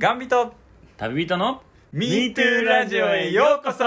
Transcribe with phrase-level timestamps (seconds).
[0.00, 0.54] ガンビト
[0.96, 3.84] 旅人の MeToo ラジオへようこそ。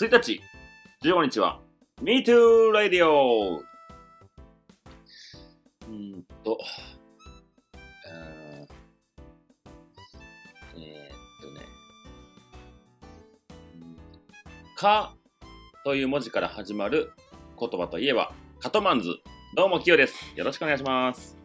[0.00, 0.40] 1日
[1.02, 1.60] 15日は
[2.02, 3.58] MeToo ラディオ。
[3.58, 6.58] うーんと
[8.38, 8.66] えー、っ
[11.42, 11.66] とね。
[13.74, 14.74] うん。
[14.74, 15.14] か
[15.84, 17.12] という文字から始まる
[17.60, 19.18] 言葉といえばカトマンズ
[19.54, 21.36] どうもキヨですよろしくお願いします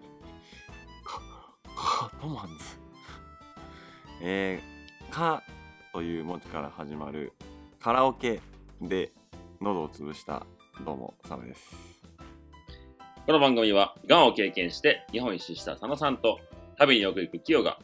[1.75, 2.63] カトマンズ？
[4.21, 5.43] えー、か
[5.91, 7.33] という文字から始まる
[7.81, 8.39] カラオケ
[8.81, 9.11] で
[9.59, 10.45] 喉を潰した
[10.85, 11.75] どうも、サムです。
[13.25, 16.39] この番組は、がんを経験して日本一周した佐野さんと、
[16.77, 17.77] 旅によく行くキヨが、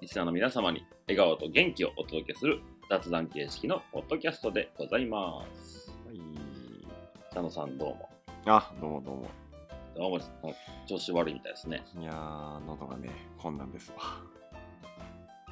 [0.00, 5.65] リスナーの皆様に笑顔と元気をお届けする雑談形式のポッドキャストでございます。
[7.36, 7.44] はい。
[7.44, 8.08] 佐野さんどうも。
[8.46, 9.28] あ、どうもどうも。
[9.94, 10.20] どうも
[10.86, 11.84] 調子悪いみたいですね。
[11.98, 13.98] いやー、喉がね、困難ですわ。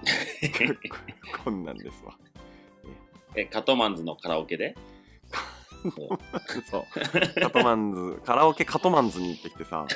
[1.45, 2.17] 困難ですわ。
[3.37, 4.75] え、カトマンズのカラオケで？
[6.71, 6.85] そう。
[7.41, 9.87] カトマンズ、カラオケカトマンズに行ってきてさ、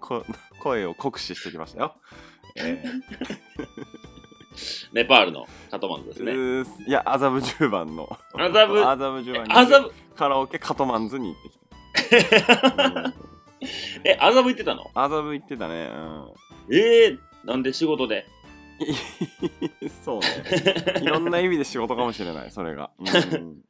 [0.00, 0.24] こ
[0.62, 1.94] 声を酷使してきましたよ。
[2.56, 2.82] え
[4.92, 6.84] ネパールのカトマンズですーね。
[6.86, 8.08] いや、麻布十番の。
[8.34, 13.02] 麻布、麻布十番に麻布、カラオケカトマンズに行ってきた。
[13.02, 13.14] う ん
[14.04, 14.90] え、麻布行ってたの？
[14.94, 15.90] 麻布行ってたね。
[16.68, 16.74] うん。
[16.74, 18.26] えー、なんで仕事で？
[20.04, 20.26] そうね。
[21.02, 22.90] いろんな意味で仕事かもしれない、それが。
[22.98, 23.62] うん、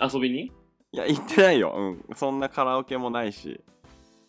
[0.00, 0.46] 遊びに？
[0.92, 1.72] いや、行ってないよ。
[1.76, 2.16] うん。
[2.16, 3.60] そんなカラオケもないし。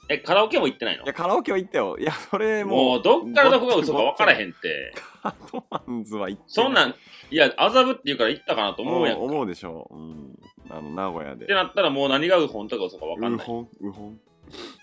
[0.08, 1.04] え、カラオケも行ってないの？
[1.04, 1.98] いや、カラオケは行ったよ。
[1.98, 4.94] いや、それももう、どっからどこが嘘か分からへんって。
[5.22, 6.96] カトマンズは行ってそんなん、
[7.32, 9.22] いや、麻布って言うから行ったかなと思うやんか。
[9.24, 9.96] 思うでしょう。
[9.96, 10.40] うん。
[10.70, 11.54] あの、名古屋でって。
[11.54, 14.20] なったらもう何がウホンとか嘘か分かんないうほん、うほん。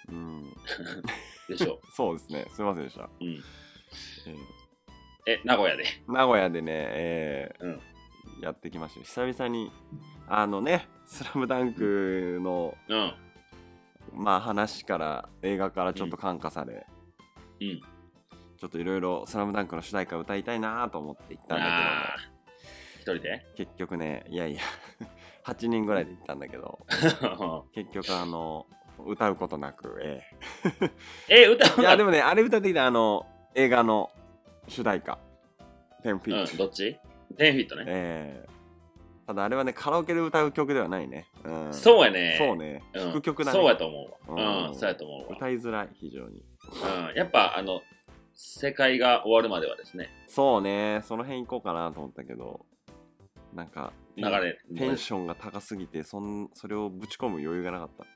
[0.08, 0.42] うん。
[1.48, 1.80] でしょ。
[1.94, 2.46] そうですね。
[2.52, 3.08] すいませんでした。
[3.20, 3.42] うん。
[5.26, 5.84] え名古屋で。
[6.08, 7.80] 名古屋でね、えーうん
[8.40, 9.70] やってきましたよ久々に、
[10.26, 13.14] あのね、スラムダンクの、うん。
[14.12, 16.86] まあ話から、映画からちょっと感化され、
[17.60, 17.80] うん。
[18.58, 22.16] ちょっといろいろ「スラムダンクの主題歌歌いたいなと思って行ったんだああ。
[23.00, 23.44] 一人で？
[23.56, 24.60] 結局ねいやいや
[25.44, 26.78] 8人ぐらいで行ったんだけど
[27.74, 28.66] 結局あの
[29.04, 30.22] 歌うことなくえ
[31.28, 33.26] え、歌うえいやでもねあれ歌ってきたあの
[33.56, 34.12] 映画の
[34.68, 35.18] 主題歌
[36.04, 36.96] 「テンフィうん、ットどっち？
[37.36, 37.84] テンフィットね。
[37.88, 38.52] ええ
[39.26, 42.36] ただあれはねカラオケで歌う曲ではないね、うん、そうやね。
[42.38, 42.82] そうね。
[42.94, 43.02] うん。
[43.04, 44.42] 弾く曲だね、そうやと思うわ。
[44.42, 44.68] うん。
[44.68, 45.36] うん、そうやと思うわ。
[45.36, 46.42] 歌いづらい非常に。
[47.10, 47.82] うん、やっぱ、あの、
[48.34, 51.02] 世界が終わるまではですね、そうね。
[51.04, 52.66] その辺行こうかなと思ったけど。
[53.54, 58.10] なんか流れ、テンションが高すぎてそんそれをぶち込む余裕がなかった、うん、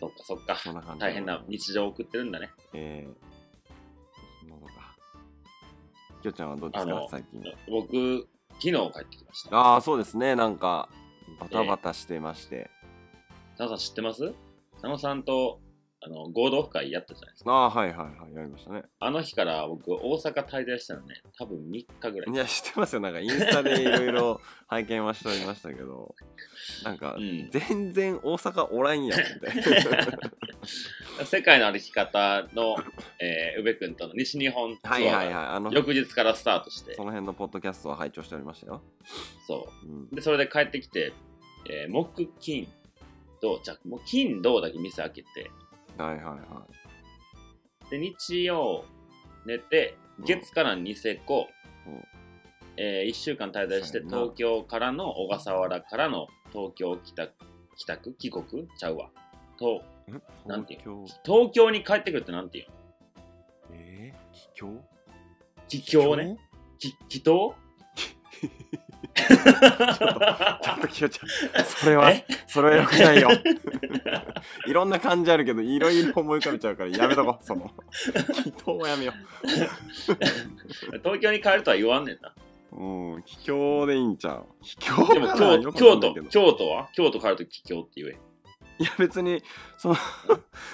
[0.00, 0.24] そっか。
[0.24, 2.50] そっか大変な日常を送ってるんだね。
[2.72, 4.72] えー、喉が
[6.26, 7.40] きょちゃんはどうですか最近。
[7.70, 9.56] 僕、昨日帰ってきました。
[9.56, 10.34] ああそうですね。
[10.34, 10.88] なんか
[11.38, 12.68] バタバタしてまして、
[13.56, 14.34] 佐野さん知ってます？
[14.72, 15.60] 佐野さんと
[16.06, 17.50] あの合同会やったじゃないですか。
[17.50, 18.34] ああはいはいはい。
[18.34, 18.84] やりましたね。
[19.00, 22.32] あの日から僕、大阪滞在したのね、多分3日ぐらい。
[22.32, 23.00] いや知ってますよ。
[23.00, 26.14] なんかインスタでいろいろ 拝見はしておりましたけど。
[26.84, 27.50] なんか、うん。
[27.50, 29.50] 全然大阪おらんやんって。
[31.26, 32.76] 世界の歩き方の、
[33.18, 35.26] えー、宇部君との西日本ツアはいはいはい。
[35.26, 38.82] ーがあの翌日からスタートして、その辺のポッドキャストは拝聴しておりましたよ、
[39.48, 39.86] そう。
[39.86, 40.08] ん。
[40.12, 40.14] う。
[40.14, 41.12] で、それで帰ってきて、
[41.68, 42.68] えー木、金、
[43.40, 45.50] 土、じゃあもう金、土だけ店開けて、
[45.98, 46.66] はいはいは
[47.90, 48.84] で、日曜
[49.46, 51.46] 寝て、月からニセコ、
[51.86, 52.02] うん。
[52.78, 57.32] え1週間滞在して、東京からの小笠原からの東京帰宅、
[57.76, 58.68] 帰宅帰国？
[58.78, 59.10] ちゃうわ。
[59.58, 59.82] と、
[60.46, 60.80] なんていう？
[60.80, 61.34] 東京？
[61.44, 62.72] 東京に帰ってくるってなんていうの？
[63.72, 64.84] えー、帰郷？
[65.68, 66.36] 帰郷ね。
[66.78, 67.54] き祈祷
[69.16, 72.12] ちょっときよちゃんそれは
[72.46, 73.30] それはよくないよ
[74.66, 77.70] いろんな感じあるけどいろいろ思い浮かべちゃうからやめとこうその
[78.44, 82.34] 祈祷はやめよう東京に帰るとは言わんねんな。
[82.72, 88.18] うん帰郷でいいんちゃう帰郷でも京京都、京都は京都帰ると帰郷って言え。
[88.78, 89.42] いや別に
[89.78, 89.96] その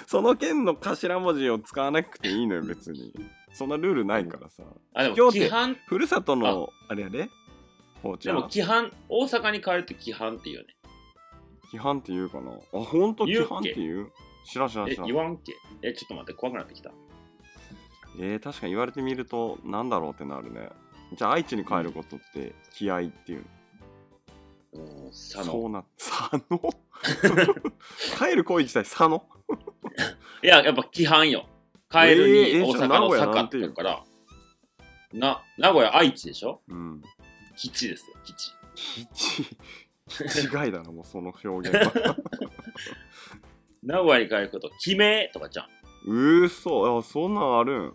[0.05, 3.13] その県の頭文字を使わなくていいのよ別に
[3.53, 4.63] そんなルールないからさ
[4.93, 7.29] あ、でも京都規範、ふるさとのあれやで
[8.03, 10.75] ほうちでゃんも規範、大阪に帰ると規範って言うよね。
[11.71, 12.51] 規範って言うかな。
[12.51, 14.11] あほんと規言うっけ範って言う？
[14.45, 15.07] 知らん知らんえ知らん。
[15.07, 15.53] 言わんっけ。
[15.81, 16.91] えちょっと待って怖くなってきた。
[18.19, 20.69] えー、確かに言われてみるとなんだろうってなるね。
[21.17, 23.45] じゃあ愛知に帰ることって気合っていう。
[24.73, 25.43] うん、佐野。
[25.45, 26.59] そうな佐野？
[28.29, 29.25] 帰る行為自体佐野？
[30.43, 31.47] いや、やっぱ規範よ。
[31.89, 33.67] 帰るにえーえ大阪のじゃあ名古屋な坂んていう？
[33.69, 34.03] だから、
[35.13, 36.61] な、名古屋愛知でしょ？
[36.67, 37.01] うん
[37.55, 38.51] 基地ですよ、基地。
[40.07, 42.17] 基地違いだなもうその表現は。
[43.81, 45.67] 名古屋に帰ること、決めとかじゃん。
[46.05, 47.93] うーそあそんなんあるん。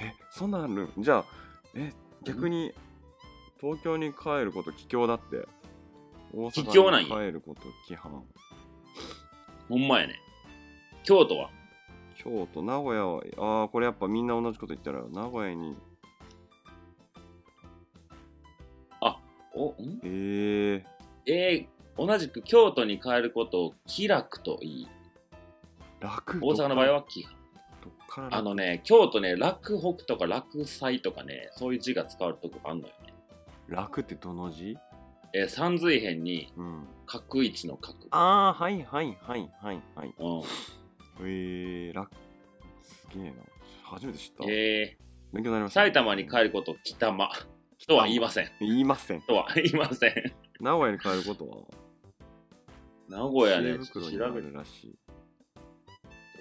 [0.00, 1.02] えそんなんあるん？
[1.02, 1.24] じゃあ
[1.74, 1.92] え
[2.22, 2.72] 逆に
[3.60, 5.46] 東京に帰ること帰郷だって？
[6.32, 7.08] 大帰郷なんや。
[7.08, 8.22] 阪に帰ること規範？
[9.68, 10.20] ほんまやね。
[11.04, 11.50] 京都は？
[12.18, 15.76] 京都名古屋はああこれやっぱみんな同じこと言ったら名古屋に
[19.56, 20.00] お、ん？
[20.04, 20.82] えー、
[21.26, 24.88] えー、同じく京都に帰ることを気楽と言い、
[26.00, 26.38] 楽？
[26.42, 27.26] 大阪の場合は気
[28.30, 33.14] あのね、京都ね、楽北とか楽祭とかね、そういう字が使われるとこがあるのよね。
[33.68, 34.76] 楽ってどの字？
[35.34, 36.86] えー、三髄辺にうん。
[37.06, 37.98] 角位置の角。
[38.10, 40.14] ああはいはいはいはいはい。
[40.18, 40.42] うん。
[41.20, 42.10] えー、楽。
[42.82, 43.36] すげえな。
[43.84, 47.30] 初めて知った、えー、勉強になりました埼玉に帰ることを北間
[47.86, 48.48] とは言いません。
[48.60, 50.12] 言いませんとは言いません。
[50.60, 51.56] 名古屋に帰ることは？
[53.08, 54.98] 名古屋ね、知恵ちょっと袋にあ調べて、るらしい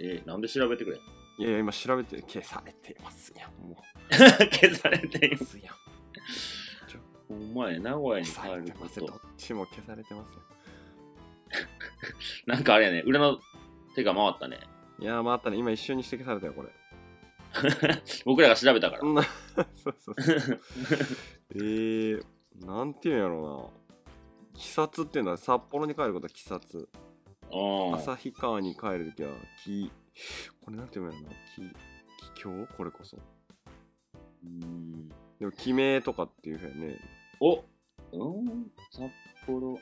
[0.01, 0.97] えー、なんで調べてくれ
[1.37, 3.77] いやいや今調べて消されてますやんも
[4.09, 5.37] 消されていま。
[5.37, 5.75] すやん
[7.29, 9.05] お前、名古屋に消帰ること。
[9.05, 10.41] どっちも消されてますよ
[12.47, 13.39] なんかあれやね、裏の
[13.95, 14.59] 手が回ったね。
[14.99, 16.69] いやー回ったね今一瞬にして消されたよこれ
[18.25, 19.01] 僕らが調べたから。
[19.03, 19.23] うん。
[19.75, 20.59] そうそうそう。
[21.55, 22.23] えー、
[22.65, 23.85] なんていうんやろうな。
[24.53, 26.89] 鬼殺っていうのは札幌に帰ることは鬼殺。
[27.51, 27.57] う
[27.91, 27.95] ん。
[27.95, 29.31] 旭川に帰るときは
[29.63, 29.91] 木
[30.61, 31.29] これなんていうんやろうな。
[31.55, 31.61] 木
[32.35, 33.17] 木京これこそ。
[34.43, 35.09] うん。
[35.39, 36.99] でも記名とかっていうふうやね。
[37.39, 37.63] おう
[38.41, 38.71] ん？
[38.91, 39.11] 札
[39.45, 39.77] 幌、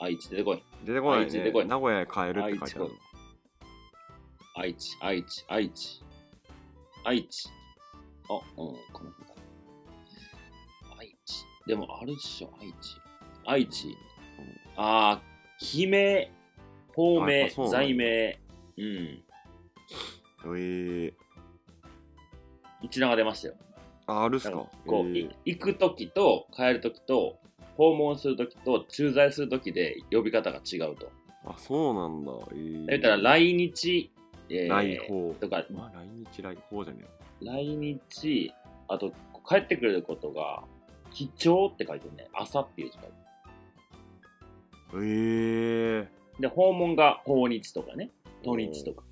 [0.00, 0.62] 愛知出てこい。
[0.84, 1.30] 出てこないね。
[1.30, 1.66] 出てこい。
[1.66, 2.90] 名古屋へ帰るって書いてある。
[4.56, 6.02] 愛知、愛知、愛知、
[7.04, 7.48] 愛知。
[8.28, 9.34] あ、うん、この辺だ。
[10.98, 11.44] 愛知。
[11.66, 12.74] でもあるっしょ、愛知。
[13.44, 13.96] 愛知。
[14.76, 16.32] あー、記名、
[16.94, 18.40] 法あや名っぱそうなんだ、罪名。
[18.76, 19.24] うん。
[20.46, 21.12] えー、
[22.82, 23.54] 一覧が出ましたよ。
[24.06, 24.66] ああるっすか？
[24.86, 27.38] こう、えーい行くときと帰るときと、
[27.76, 31.10] 訪問するときと駐在するときで呼び方が違うと。
[31.46, 34.10] あそうなんだえー、だから来日、
[34.48, 37.04] えー来訪とか、まあ来日来訪じゃね
[37.40, 38.52] 来日、
[38.88, 39.12] あと
[39.48, 40.62] 帰ってくれることが、
[41.12, 42.28] 貴重って書いてるね。
[42.32, 43.08] 朝っていう字書いて
[44.96, 46.08] ええる。
[46.40, 48.10] で、訪問が訪日とかね。
[48.42, 49.02] 土日とか、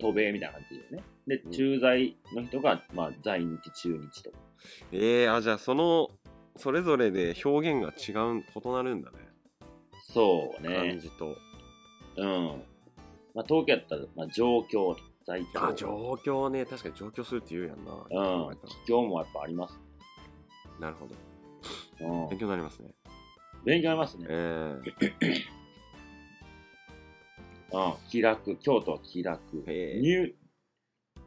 [0.00, 1.02] 渡米みたいな感じでね。
[1.26, 4.36] でう、ん駐在の人が、まあ、在日、中日とか。
[4.92, 6.10] ええあじゃあその
[6.56, 9.18] それぞれで表現が違う異なるんだね
[10.12, 10.98] そう漢ね。
[10.98, 11.36] 字と
[12.16, 12.62] うん。
[13.36, 14.96] まあ、東京やったら、まあ、状況、
[15.26, 15.74] 在あ況。
[15.74, 17.92] 状況ね確かに状況するって言うやんな
[18.48, 18.56] うん。
[18.66, 19.78] 気境もやっぱあります。
[20.80, 21.14] なるほど
[22.00, 22.38] うん勉。
[22.38, 22.88] 強になりますね
[23.64, 24.26] 勉強ありますね。
[24.30, 24.74] え
[27.72, 27.94] うん。
[28.08, 28.56] 気楽。
[28.56, 29.40] 京都は気楽。
[29.66, 30.34] 入、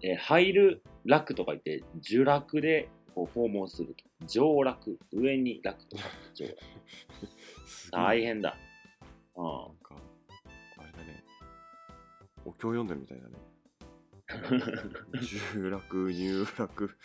[0.01, 4.25] えー入る楽とか言って、受楽でこう訪問すると。
[4.25, 4.97] 上楽。
[5.13, 6.03] 上に楽とか。
[6.33, 6.57] 上楽。
[7.91, 8.55] 大変だ。
[9.35, 9.75] うなん
[12.59, 13.35] 経読んでるみたいだね。
[15.55, 16.95] 重楽入楽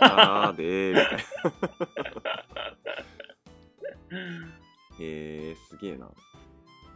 [0.00, 1.22] あーでーみたいな。
[4.98, 6.10] えー、すげえな。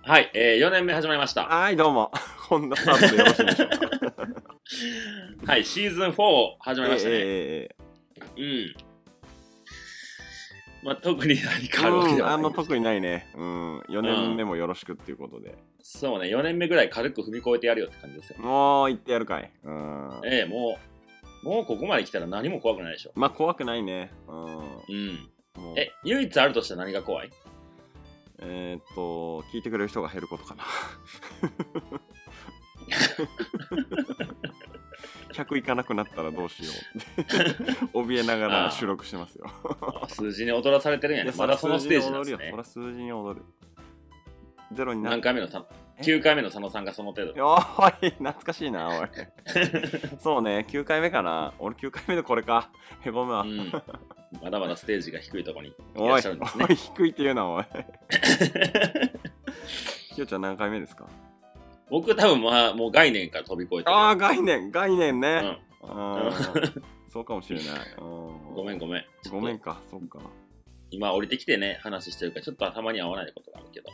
[0.02, 1.44] はい、えー、4年目始まりました。
[1.44, 2.10] はいどうも。
[2.48, 3.68] こんなスタートでよろしいでしょう
[5.46, 5.52] か？
[5.52, 7.14] はい、シーズン4始まりましたね。
[7.16, 7.76] ええ
[8.16, 8.74] えうん。
[10.82, 13.30] まあ、特に何えかあるわけでうんあはないんですの特にないね。
[13.34, 13.78] うん。
[13.80, 18.38] 4年目もよろしくっていうことで、そうね、4年目ぐらい軽く踏み越えてやるよって感じですよ。
[18.40, 19.50] もう行ってやるかい。
[19.64, 20.20] うん。
[20.24, 20.78] ええも
[21.42, 23.12] う、もうここまで来たら何も怖くないでしょ。
[23.14, 24.12] まあ怖くないね。
[24.28, 24.56] うん。
[24.56, 25.28] うん。
[25.76, 27.30] え、唯一あるとしたら何が怖い？
[28.42, 30.64] えーっと聞いてくれる人が減ることかな。
[35.32, 36.70] 100いかなくなったらどうしよ
[37.94, 38.02] う。
[38.02, 39.46] 怯えながら収録してますよ。
[40.02, 41.24] あ数字に踊らされてるんや。
[41.24, 41.32] ね。
[41.36, 42.48] まだそのステージなんですね。
[42.50, 42.64] そら。
[42.64, 43.44] 数字に踊る
[44.72, 45.64] ゼロにな何回目のさ
[45.98, 47.46] え ?9 回目の佐野さんがその程度。
[47.46, 49.08] おい懐かしいなおい
[50.20, 53.72] そうね9回目かな俺9回目でこれかへこむわ、うん。
[54.42, 56.72] まだまだステージが低いところにいらっしゃるんですねお。
[56.72, 57.64] い低いって言うなおい
[60.14, 61.06] きよちゃん何回目ですか？
[61.90, 63.96] 僕多分まあもう概念から飛び越えてる。
[63.96, 65.88] ああ概念概念ね、うん
[67.08, 67.66] そうかもしれない。
[67.98, 69.04] ごめんごめん。
[69.32, 70.20] ごめんか、そっか。
[70.92, 73.90] 今降りてきてね、話してるから、ちょっとたまに合わないことがあるけど、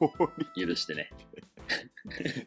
[0.56, 1.10] 許してね。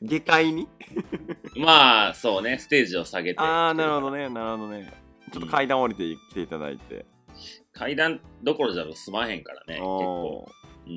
[0.01, 0.67] 下界に？
[1.57, 3.39] まあ、そうね、ステージを下げて。
[3.39, 4.93] ああ、なるほどね、なるほどね。
[5.31, 7.05] ちょっと階段降りてきていただいて。
[7.73, 9.85] 階段どころじゃ済まへんからね、結構。
[9.85, 10.51] お
[10.87, 10.95] うん。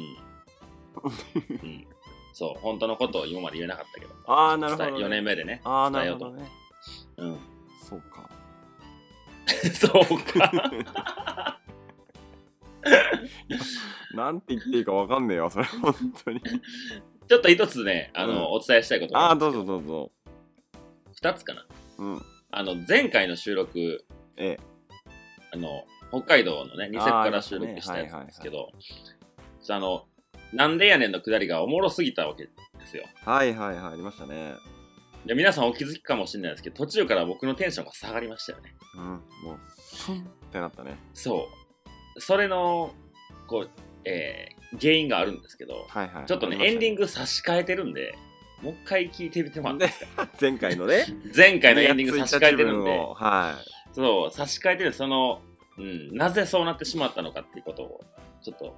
[1.63, 1.87] うん。
[2.33, 4.13] そう、本当のことを今まで言えなかったけど。
[4.13, 5.05] ーああ、なるほど、ね。
[5.05, 5.61] 4年目でね。
[5.65, 6.05] ああ、な。
[6.05, 6.49] るほどね。
[7.19, 7.39] うん。
[7.83, 8.29] そうか。
[9.75, 11.61] そうか。
[14.15, 16.41] なんて言っていいかわかんねえわ、それ、本当に。
[17.29, 20.13] ちょっと一つね、あの、うんお伝えしたいことああ、どうぞどうぞ。
[21.15, 21.67] 二つかな。
[21.99, 22.23] うん。
[22.51, 24.05] あの、前回の収録、
[24.37, 24.61] ええ。
[25.53, 28.71] あの、北海道のね、ニセコから収録したやつなんですけど、
[29.69, 30.07] あの、
[30.53, 32.51] なんでやねんのくだりがおもろすぎたわけで
[32.87, 33.05] すよ。
[33.25, 34.55] はいはいはい、ありましたね。
[35.25, 38.75] で皆さんお気づきかもしれないですけど、途中から僕のテンションが下がりましたよね。
[38.97, 39.05] うん。
[39.05, 39.19] も
[39.55, 40.99] う、スンってなったね。
[41.15, 41.62] そう。
[42.19, 42.93] それの、
[43.47, 43.71] こう、
[44.05, 46.27] えー原因があるんですけど、はいはい。
[46.27, 47.03] ちょっとね、エンディング。
[47.03, 48.15] グ差し替えてるんで、
[48.63, 50.29] もう一回聞いてみてもらっていいですか？
[50.41, 51.05] 前回のね。
[51.37, 53.59] 前回のエンディング差し替えてるんで、は
[53.93, 55.43] そう、差し替えてる、その、
[55.79, 58.05] うん、なぜそうなってしまったのかっていうことを、
[58.43, 58.75] ちょっと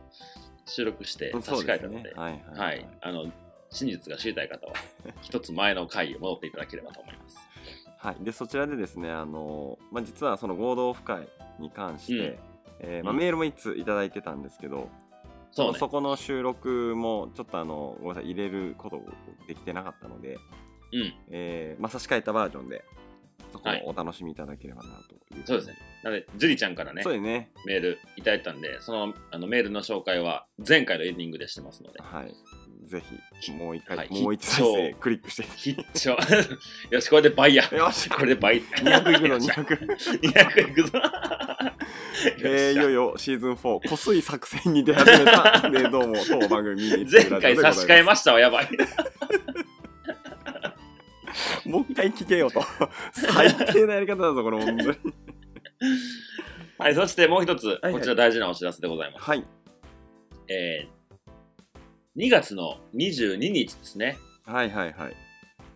[0.66, 1.42] 収録してい。
[1.42, 2.58] 差し替えたので、はいはい。
[2.58, 3.32] はい、あの、
[3.70, 4.72] 真実が知りたい方は、
[5.22, 7.36] 一つ前の回に戻っていただければと思います。
[7.98, 11.26] はい、でそちらでですね、あのまあ、実はその合同オフ会
[11.58, 12.38] に関して、うん
[12.80, 14.88] えーまあ、うんメールも1ついただいてたんですけど、
[15.52, 15.78] そうね。
[15.78, 19.00] そこの収録もちょっとあのごめんなさい入れること
[19.46, 20.38] できてなかったので、
[20.92, 21.14] うん。
[21.30, 22.84] えーまあ、差し替えたバージョンで
[23.52, 25.76] そこはいをお楽しみいただければなという、そうですね。
[26.02, 32.34] なので、ジュリちゃんからねそう、ですねメールいただいたんで、そのあのメールの紹介は前回のエンディングでしてますので、はい
[32.84, 33.02] ぜ
[33.40, 36.16] ひもう一回、はいもう一再必生クリックして必聴。
[36.90, 37.64] よし、これで倍や。
[37.72, 38.62] よしこれで倍。
[38.62, 40.90] 200いくの200 200 200いくぞ。
[42.38, 48.68] えー、いよいよシーズン4濃すい作戦に出始めた でどうも当番組に前回差し替えましたわ、やばい。
[51.66, 52.62] もう一回聞けよと
[53.12, 54.98] 最低なやり方だぞこれ本当に
[56.78, 59.24] はい、そしてもう一つ、はいこちら大事なお知らせでございます。
[59.24, 59.44] はい
[60.48, 61.03] えー、
[62.16, 64.16] 2月の22日ですね。
[64.46, 65.16] はいはいはい。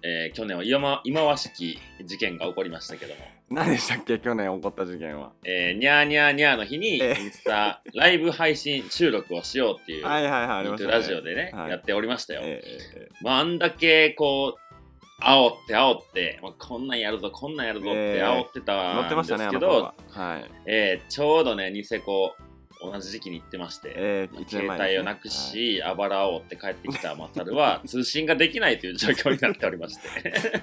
[0.05, 4.21] えー、去年は忌ま忌まわしき事件が起こりましたけども、何でしたっけ？
[4.21, 5.33] 去年起こった事件は。
[5.45, 7.21] えー、にゃーにゃーにゃーの日に、ええ。
[7.21, 11.71] インスタライブ配信収録をしようっていう、はいはいはいラジオでね、はい。
[11.71, 12.43] やっておりましたよ。
[12.45, 19.95] えええまあ、あんだけこう、煽って煽って、まあ、こんなんやるぞ、こんなんやるぞってええ煽ってたんですましたねあけど、の頃は。
[20.11, 20.51] はい。
[20.67, 22.37] えーちょうどね、ニセコ、
[22.81, 30.63] 同じ時期に行ってまして、ええ一年携帯をなくし、あばらを煽って帰ってきたマサルは、 通信ができないという状況になっておりまして。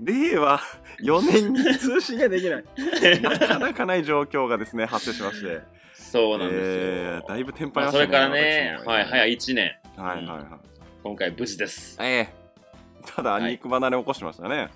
[0.00, 0.60] 令和
[1.02, 2.64] 4年に通信ができない。
[3.20, 5.60] なかなかない状況がですね発生しまして。
[5.92, 6.64] そうなんですよ。
[6.64, 9.76] えーだいぶテンパましたねそれからね、はい、早1年。
[9.96, 10.46] はいはいはい。
[11.02, 11.96] 今回無事です。
[12.00, 12.40] ええ。
[13.06, 13.52] ただはい。
[13.52, 14.68] 肉離れ起こしましたね、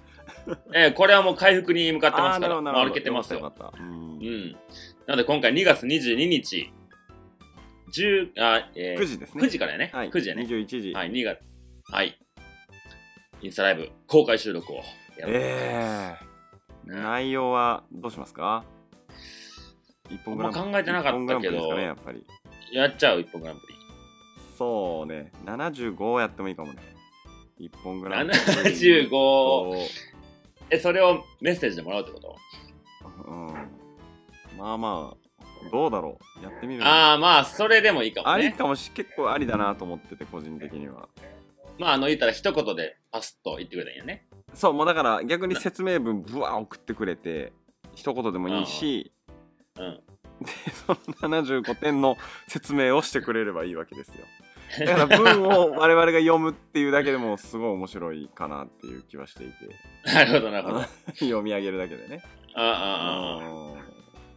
[0.74, 3.40] えーこれはもう回復に向かってますから、歩けてますよ。
[3.40, 4.52] ようんうん。
[5.06, 6.72] なので今回2月22日、
[7.96, 9.90] 10あ、えー9時ですね9時からやね。
[9.92, 10.42] はい9時やね。
[10.44, 11.40] 21時はい、2月。
[11.90, 12.18] はい。
[13.42, 14.76] インスタライブ公開収録を
[15.18, 15.32] やる。
[15.34, 16.16] え
[16.86, 18.64] えね内容はどうしますか？
[20.10, 22.26] 一本グランプリ考えてなかったけどねやっぱり
[22.72, 23.74] やっちゃう、一本グランプリ。
[24.58, 26.82] そうね75やってもいいかもね
[27.58, 29.76] 一本グランプリ75と
[30.70, 32.36] え、それをメッセージでもらうってこと？
[33.26, 33.46] うん。
[34.58, 35.24] まあまあ
[35.70, 36.44] どうだろう。
[36.44, 38.52] やってみるああ、まあ、それでもいいかもありね。
[38.52, 41.08] かもし結構ありだなと思ってて個人的には。
[41.78, 44.26] まあ、あの、言ったら一言でパスッと言ってくれたんやね。
[44.52, 47.52] そうもうだから逆に説明文ぶわー送ってくれて
[47.94, 49.12] 一言でもいいし
[49.76, 50.00] うん。
[50.40, 50.52] で
[50.86, 50.98] その
[51.40, 52.16] 75点の
[52.46, 54.24] 説明をしてくれればいいわけですよ
[54.78, 60.80] だから文を我々が読むっていうだけでもすごい面白いかなっていう気はしていてなるほど、なるほど。
[60.80, 62.22] あ読み上げるだけでね
[62.54, 63.84] あ、ああ、ああ。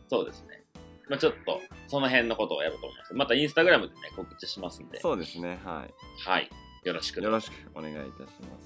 [0.09, 0.63] そうですね。
[1.09, 3.13] まあちょっと、その辺のことをやろうと思います。
[3.13, 4.99] またインスタグラムでね、告知しますんで。
[4.99, 5.85] そうですねは
[6.25, 6.49] はい。
[6.83, 7.21] よろしく。
[7.21, 8.07] いよろしくお願いいたし
[8.41, 8.59] ま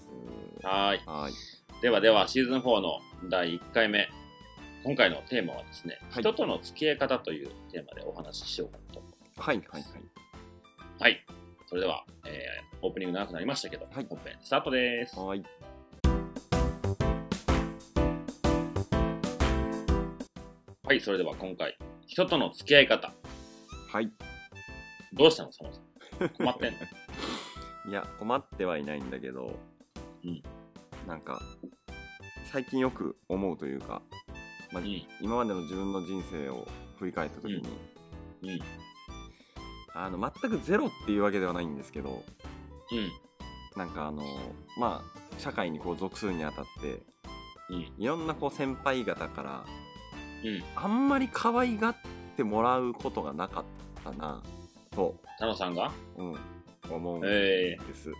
[0.61, 1.01] すはい。
[1.05, 1.33] はい
[1.81, 2.99] ではでは、シーズン4の
[3.29, 4.07] 第1回目。
[4.83, 9.03] 今回のテーマはですね、はい人との付き合い方というテーマでお話ししようかなと。
[9.37, 9.83] はいはいはい
[10.99, 11.25] はい。
[11.71, 14.05] それでは、えーオープニング長くなりましたけど、はい。
[14.09, 15.17] 本編スタートです。
[15.17, 15.43] はい。
[20.83, 23.13] はい、それでは今回、人との付き合い方。
[23.89, 24.11] はい。
[25.13, 25.79] どうしたの、そもそ
[26.25, 26.29] も？
[26.29, 26.79] 困ってんの？
[27.89, 29.57] いや困ってはいないんだけど、
[30.25, 30.43] うん。
[31.07, 31.41] なんか
[32.51, 34.01] 最近よく思うというか、
[34.73, 35.07] まあうん。
[35.21, 36.67] 今までの自分の人生を
[36.99, 37.57] 振り返った時に、
[38.41, 38.59] うん
[39.93, 42.23] あの全くゼロっていうわけではないんですけど
[42.91, 43.11] うん。
[43.77, 44.23] なんかあの
[44.77, 47.01] まあ社会にこう属するにあたって
[47.69, 47.91] うん。
[47.97, 49.63] いろんなこう先輩方から
[50.43, 50.63] うん。
[50.75, 51.95] あんまり可愛がっ
[52.35, 53.63] てもらうことがなかっ
[54.03, 54.41] たな
[54.91, 55.91] と、佐野さんが？
[56.17, 56.37] うん、
[56.89, 58.09] 思うんえです。
[58.09, 58.13] え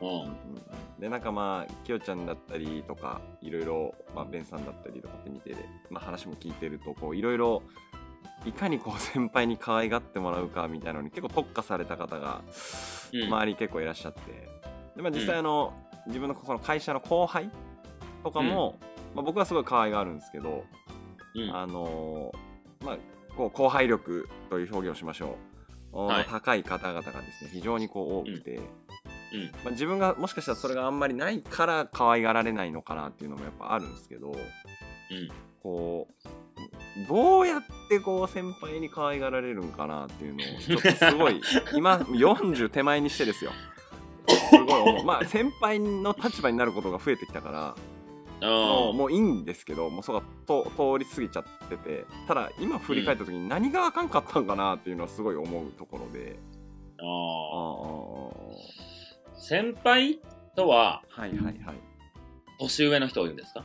[0.00, 0.08] うん。
[0.08, 0.34] うんうん
[0.98, 5.56] でなんかまあきよちゃんだったりとかいろいろ、まあ、ベンさんだったりとかって見てて、
[5.90, 7.64] まあ、話も聞いてるとこういろいろ
[8.44, 12.42] いかにこう先輩に可愛がってもらうかみたいなのに結構特化された方が
[13.12, 13.24] うん。
[13.24, 14.20] 周りに結構いらっしゃって。
[14.96, 15.74] で、まあ、実際あの、
[16.06, 17.50] 自分のその会社の後輩
[18.24, 18.78] とかも、
[19.14, 20.64] まあ、僕はすごい可愛があるんですけど、
[21.34, 21.54] うん。
[21.54, 22.98] あのーまあ
[23.36, 25.38] こう後輩力という表現をしましょ
[25.92, 26.26] う、おはい。
[26.28, 28.62] 高い方々がですね非常にこう多くて、うん。
[28.62, 34.38] まあ、自分がもしかしたらそれがあんまりないから可愛がられないのかなっていうのもやっぱあるんですけどうん。
[35.62, 36.28] こう
[37.08, 41.40] どうやってこう先輩に可愛がられるんかなっていうのを ちょっとすごい
[41.74, 43.52] 今40手前にしてですよ。
[44.28, 45.04] すごい思う。
[45.04, 47.50] まあ先輩の立場になることが増えてきたか
[48.40, 50.64] らもうもういいんですけどもうそこがと
[50.98, 52.04] 通り過ぎちゃってて。
[52.28, 56.38] ただ今振り返った時に何があかんかったんかなっていうのはすごい思うところで。
[57.00, 57.04] あ
[59.34, 60.20] あ先輩
[60.54, 61.56] とははいはいはい。
[62.60, 63.64] 年上の人を言うんですか？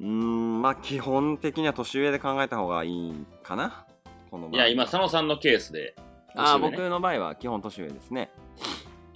[0.00, 3.86] うーんまあ基本的には年上で考えた方がいいかな。
[4.30, 5.94] この場合いや今佐野さんのケースで
[6.34, 8.30] ああ僕の場合は基本年上ですね。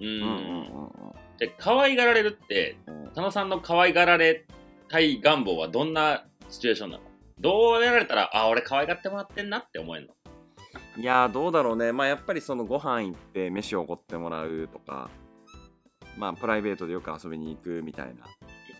[0.01, 0.91] ううんんうん。
[1.39, 4.47] で可愛がられるって佐野さんの可愛がられ
[4.89, 7.05] たい願望はどんなシチュエーションなの？
[7.39, 10.15] どうやられたらあ俺可愛がってもらってんなって思えるの。
[10.97, 11.93] いやーどうだろうね。
[11.93, 15.11] まあやっぱりそのご飯行って飯をおごってもらうとか
[16.19, 18.27] まあプライベートでよく遊びに行くみたいな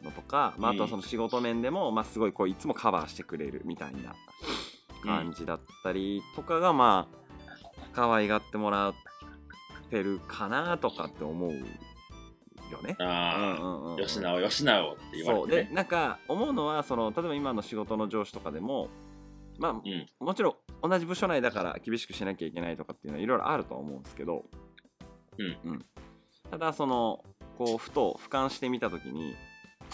[0.03, 4.15] のとか、まあ、あとはその仕事面でも、まあすごいこういつもカバーしてくれるみたいな
[5.05, 7.17] 感じだったりとかがまあ
[7.93, 8.95] 可愛がってもらっ
[9.91, 11.59] てるかなとかって思うよ
[12.83, 12.97] ね。
[12.99, 15.69] うんあうんうんあ、よしなおよしなおって言われてね。
[15.69, 18.89] でなんか思うのはその例えば今の仕事の上司とかでも
[19.59, 20.07] まあ、うん。
[20.19, 24.45] もちろん同じ部署内だから厳しくしなきゃいけないとかっていうのはいろいろあるとは思うんですけど、
[25.39, 25.85] うん
[26.51, 27.25] ただその
[27.57, 29.35] こうふと俯瞰してみた時に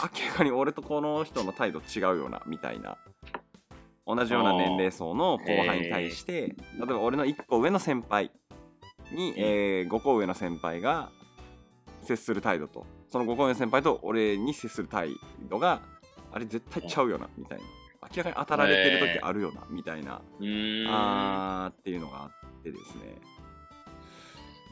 [0.00, 2.96] 明らかに俺とこの人の態度違うよなみたいな。
[4.06, 8.30] 同じような年齢層の後輩に対して、例えば俺の1個上の先輩
[9.12, 11.10] に、え5個上の先輩が
[12.02, 15.10] 接する態度とその5個上の先輩と俺に接する態
[15.50, 15.82] 度が
[16.32, 17.64] あれ絶対ちゃうよなみたいな。
[18.10, 20.22] 明らかに当たられてる時あるよなみたいな。
[20.88, 23.20] あーっていうのがあってですね。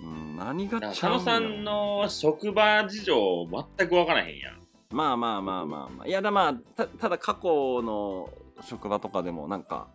[0.02, 0.36] うん。
[0.36, 3.46] 何がちゃうん佐野さんの職場事情
[3.78, 4.65] 全く分からへんやん。
[4.90, 8.30] まあまあまあまあまあいやだまあたただ過去の
[8.62, 9.88] 職場とかでもなんか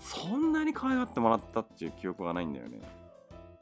[0.00, 2.80] そんなに可愛がってもらったっていう記憶がないんだよね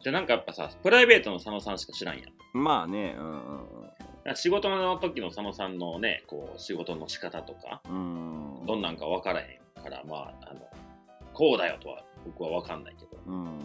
[0.02, 2.58] じゃあなんかやっぱさ、プライベートの佐野さんしか知らんやん。
[2.58, 3.38] まあねうんうん
[4.24, 10.60] ら仕事の時の佐野さんのね、こう、仕事の仕方とか、うんうんどんなんか分からへんから、まあ、あの、
[11.32, 13.22] こうだよとは僕は分かんないけど。
[13.26, 13.58] うん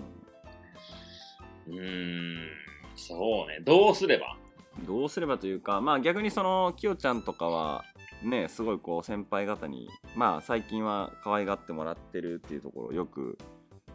[1.68, 2.50] うーん、
[2.96, 3.60] そうね。
[3.64, 4.38] どうすれば
[4.86, 7.84] どうすればというかまあ逆にそのきよちゃんとかは
[8.24, 13.38] ねすごいこう先輩方にまあ最近は可愛がってもらってるっていうところをよく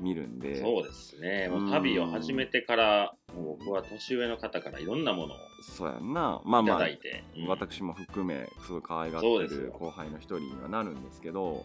[0.00, 1.48] 見るんでそうですね。
[1.70, 7.24] 旅を始めてから、もう僕は年上の方からいろんなものをそうやんなまあまあだいて。
[7.36, 11.64] うん私も含めすごい可愛がってる後輩の一人にはなるんですけど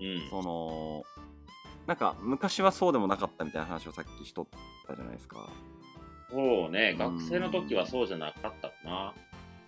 [0.00, 0.30] うん。
[0.30, 1.02] その
[1.86, 4.46] なんか昔はそうでもなかったみたいな話をさっきしとっ
[4.86, 5.48] たじゃないですか
[6.32, 6.90] そうね。
[6.92, 6.98] うん。
[6.98, 9.14] 学生の時はそうじゃなかったかな。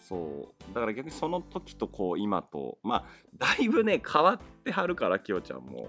[0.00, 0.74] そう。
[0.74, 3.04] だから逆にその時とこう今とまあ
[3.38, 5.88] だいぶね変わってはるからきよちゃんも。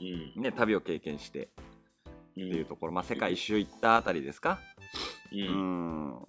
[0.00, 0.42] うん。
[0.42, 1.48] ね旅を経験して。
[2.36, 4.60] うっていうんところ、まあ世界一周行ったあたりですか？
[5.32, 5.36] う。
[5.36, 6.14] うんん。
[6.16, 6.20] っ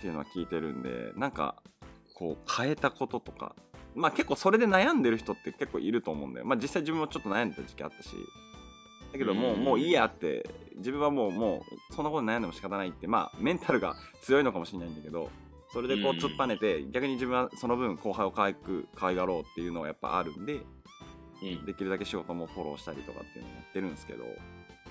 [0.00, 1.56] ていうのは聞いてるんでなんか
[2.14, 3.56] こう変えたこととか。
[3.96, 6.46] まあ結構それで悩んでる人って結構いると思うんだよ。
[6.46, 8.08] まあ実際自分もちょっと悩んでた時期あったし
[9.14, 9.64] だけどもう,、うん。
[9.64, 10.44] もういいやって
[10.76, 15.30] 自分はもうもうそんなこと悩んでも仕方ないってまあメンタルが強いのかもしれないんだけど
[15.72, 16.18] それでこううん。
[16.18, 20.60] 突っぱねて逆に自分はその分後輩を可愛く可愛がろうっていうのはやっぱあるんで
[21.42, 21.64] うん。
[21.64, 24.28] できるだけ仕事もフォローしたりとかっていうのをやってるんですけどう。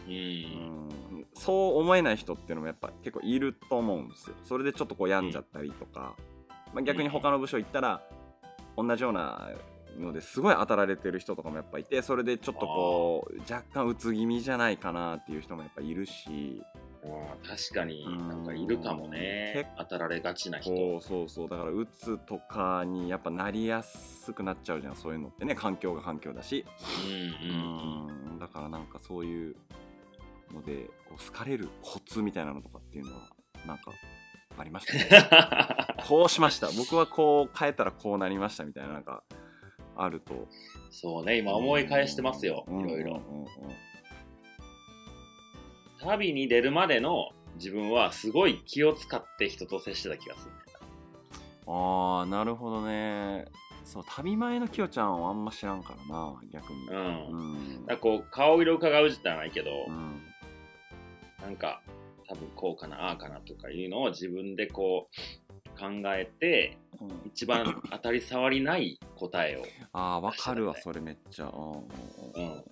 [0.08, 0.14] うん。
[0.14, 4.36] んそう思えない人っていうのもやっぱ結構いると思うんですよ。
[4.46, 6.16] それでちょっとこう病んじゃったりとか、
[6.74, 8.02] まあ、逆に他の部署行ったら
[8.78, 9.50] 同じような
[10.00, 16.62] のですごい当たられてる人とかもやっぱいてそれでちょっとこう若干うつ気味じゃないかなっていう人もやっぱいるし。
[17.04, 17.14] うん
[17.46, 18.28] 確かにうん。
[18.30, 19.74] なんかいるかもね。
[19.78, 21.02] 当たられがちな人。
[21.02, 25.54] そうそうだからうつとかにやっぱなりやすくなっちゃうじゃんそういうのってね。
[25.54, 26.66] 環境が環境だし。
[27.44, 29.56] うんだからなんかそういう
[30.54, 33.30] のでこう好かれるコツみたいなのとかっていうのは
[33.68, 33.92] なんか
[34.58, 35.28] ありましたね
[36.08, 39.04] こうしました僕はこう変えたらこうなりましたみたいななん。
[39.04, 39.24] か
[39.96, 40.48] あると。
[40.92, 42.80] そうね今思い返してますようん。
[42.82, 43.22] いろいろ。
[46.00, 50.52] 旅に出るまでの自分はすごい気を使って人と接してた気がする。
[50.52, 50.58] ね
[51.66, 53.46] ああなるほどね。
[53.86, 56.88] そう旅前のきよちゃんはあんま知らんからな逆に。
[56.88, 57.86] うん、うん。
[57.86, 60.22] だからこう顔色伺うじゃないけど、うん。
[61.42, 61.82] なんか
[62.28, 65.43] 多分こうかなああかなとかいうのを自分でこう
[65.78, 67.22] 考えてうん。
[67.26, 71.46] 一番当たり障りない答えを、ああわかるわそれめっちゃ。
[71.46, 72.64] うん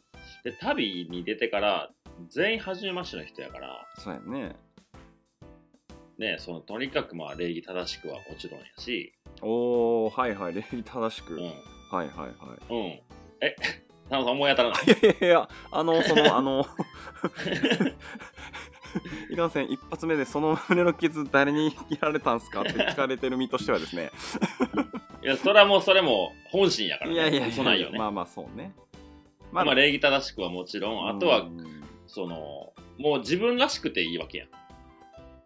[0.44, 1.90] で旅に出てから
[2.30, 4.56] 全員初めましての人やからそうやね。
[6.18, 9.14] ねそのとにかくまあ礼儀正しくはもちろんやし。
[9.42, 11.42] おおはいはい礼儀正しく、うん。
[11.42, 11.54] はい
[11.92, 12.10] はいはい。
[12.70, 12.78] うん。
[13.42, 13.56] え
[14.10, 14.84] 田中さん思い当たらない。
[14.86, 16.66] いやいやいや、あの、その、あの、
[19.30, 24.12] いかんせん、一発目でその胸の傷誰にやられたんすかって聞かれてる身としてはですね。
[25.24, 28.74] いやそれはもうそれも本心やから、ね、いやいやい嘘ないよねまあまあそうね。
[29.52, 34.50] まあ、礼儀正しくはもちろんあとはうんそのもう自分らしくていいわけやん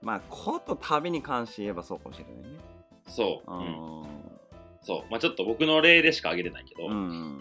[0.02, 2.60] まあ、こと旅に関して言えばそうかもしれないね。
[3.08, 4.06] そう、ううんん。
[4.84, 7.40] そうまあちょっと僕の例でしか挙げれないけど、うん。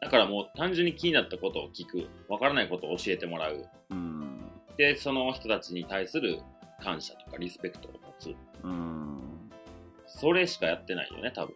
[0.00, 4.27] だからもう単純に気になったことを聞くわからないことを教えてもらううん。
[4.78, 6.40] でその人たちに対する
[6.82, 9.50] 感謝とかリスペクトを持つうん。
[10.06, 11.54] それしかやってないよね多分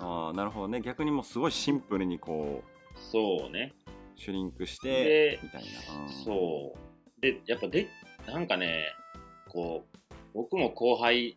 [0.00, 0.80] ああ、なるほどね。
[0.80, 3.72] 逆にもうすごいシンプルにこう、そうね
[4.16, 5.68] シュリンクしで、てみたいな。
[6.24, 7.88] そうでやっぱで
[8.26, 8.86] なんかね
[9.48, 11.36] こう僕も後輩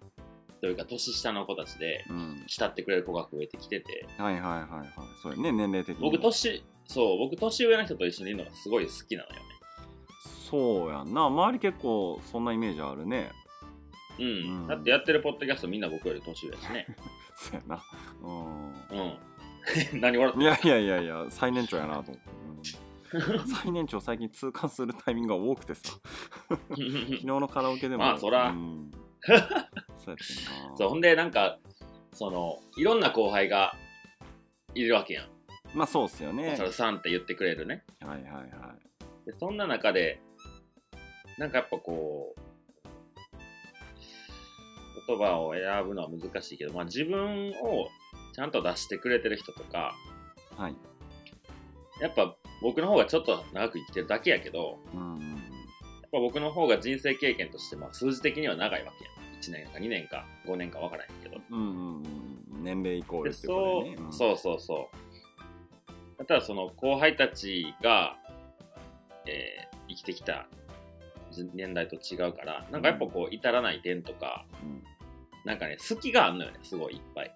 [0.59, 2.15] というか年下の子たちでうん。
[2.15, 2.43] うん。
[2.47, 4.89] 慕ってくれる子が増えてきててはいはいはいはい。
[5.21, 6.09] そうやね、年齢的にも。
[6.09, 9.41] 僕年そう僕年上の人と一緒にいるのがすごい好きなのよね
[10.49, 11.25] そうやんな。
[11.25, 13.31] 周り結構そんなイメージあるね。
[14.19, 16.87] うん、うんだってやってるポッドキャストみんな僕より年上やしね
[17.35, 17.83] そうやな。
[18.21, 18.95] う
[19.93, 20.41] うん 何笑っん。
[20.41, 22.19] いやいやいやいや、最年長やなと思って。
[22.31, 22.47] うん
[23.47, 25.93] 最年長最近痛感するタイミングが多くてさ。
[26.49, 28.03] 昨日のカラオケでも。
[28.03, 28.91] まあそらうん、
[29.25, 30.17] そうやってんな。
[30.75, 31.57] そうほんでなんか
[32.11, 33.75] そのいろんな後輩が
[34.73, 35.29] いるわけやん、
[35.73, 36.55] まあそうっすよね。
[36.57, 39.25] それさんって言ってくれるねはいはいはい。
[39.25, 40.21] でそんな中で
[41.37, 42.39] なんかやっぱこう
[45.07, 47.87] 言葉を選ぶのは難しいけど、まあ、自分を
[48.33, 49.95] ちゃんと出してくれてる人とか
[50.57, 50.75] はい。
[52.01, 61.57] やっぱ僕の方がちょっと長く生きてるだけやけどうんうんやっぱ僕の方が人生経験としてまあ数字的には長いわけやん1年か2年か5年か分からへんけどうん。
[61.57, 62.03] うんうん
[62.57, 62.63] うん。
[62.63, 64.07] 年齢イコールでってことそうだよね。
[64.07, 64.89] んそうそうそ
[66.19, 68.17] うただその後輩たちが、
[69.27, 70.47] えー生きてきた
[71.53, 74.83] 年代と違うからなんかやっぱこう至らない点とかうん
[75.45, 77.35] なんかね隙があんのよねすごいいっぱい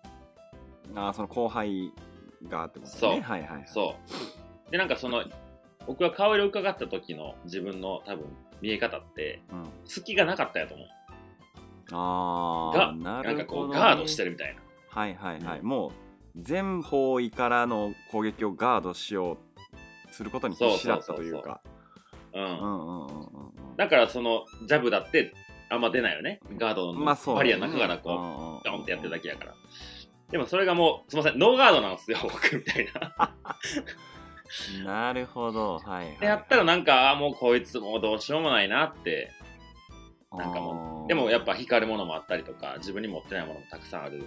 [0.96, 1.94] ああ、その後輩
[2.50, 3.00] がってことね。
[3.00, 3.64] そうはいはいはい。
[3.66, 3.96] そ
[4.68, 5.24] うでなんかその
[5.88, 8.26] 僕が顔色伺った時の自分の多分
[8.62, 9.70] 見え方ってうん。
[9.86, 10.88] 隙がなかったやと思う
[11.94, 13.46] ああ、ななんかるほど、ね。
[13.46, 15.92] こうガードしてるみたいなはいはいはい、うんもう
[16.38, 19.34] 全方位からの攻撃をガードしよ
[20.10, 21.60] うすることに必死だったというか
[23.78, 25.34] だからそのジャブだって
[25.70, 26.40] あんま出ないよね。
[26.58, 29.54] ガードのバリアの中からこう、こドンってやってるだけやから。
[30.30, 33.36] でもそれがもう、すいません、ノーガードなんですよ、 僕みたいな。
[34.84, 35.80] なるほど。
[35.80, 39.32] はいはい、でやったらなんか、もうこいつもうどうしようもないなって。
[40.34, 44.24] なんかもでもやっぱ光るものもあったりとか、自分に持ってないものもたくさんある。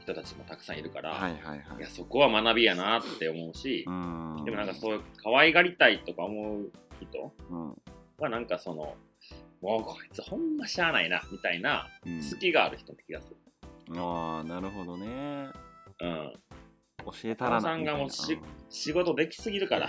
[0.00, 1.60] 人たちもたくさんいるから、はいはいはい。
[1.78, 4.42] いやそこは学びやなって思うし、うん。
[4.44, 7.82] でもなんかそういう可愛がりたいとか思う人うん
[8.18, 8.96] はなんかその、
[9.60, 13.36] もうこいつほんましゃあないな、みたいなうん隙がある人の気がする。
[13.96, 15.48] ああなるほどね
[16.00, 16.32] うん。
[17.06, 19.88] 教えたらなさんがもうみたいな仕事できすぎるから。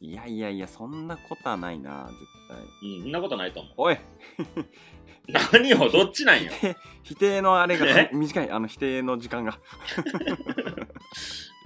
[0.00, 2.90] うんいやいやいやそんなことはないな絶対。
[2.90, 3.72] うん、そんなことないと思う。
[3.76, 3.98] おい。
[5.52, 6.52] 何をどっちなんよ。
[7.02, 9.58] 否定のあれがえ 短いあの否定の時間が。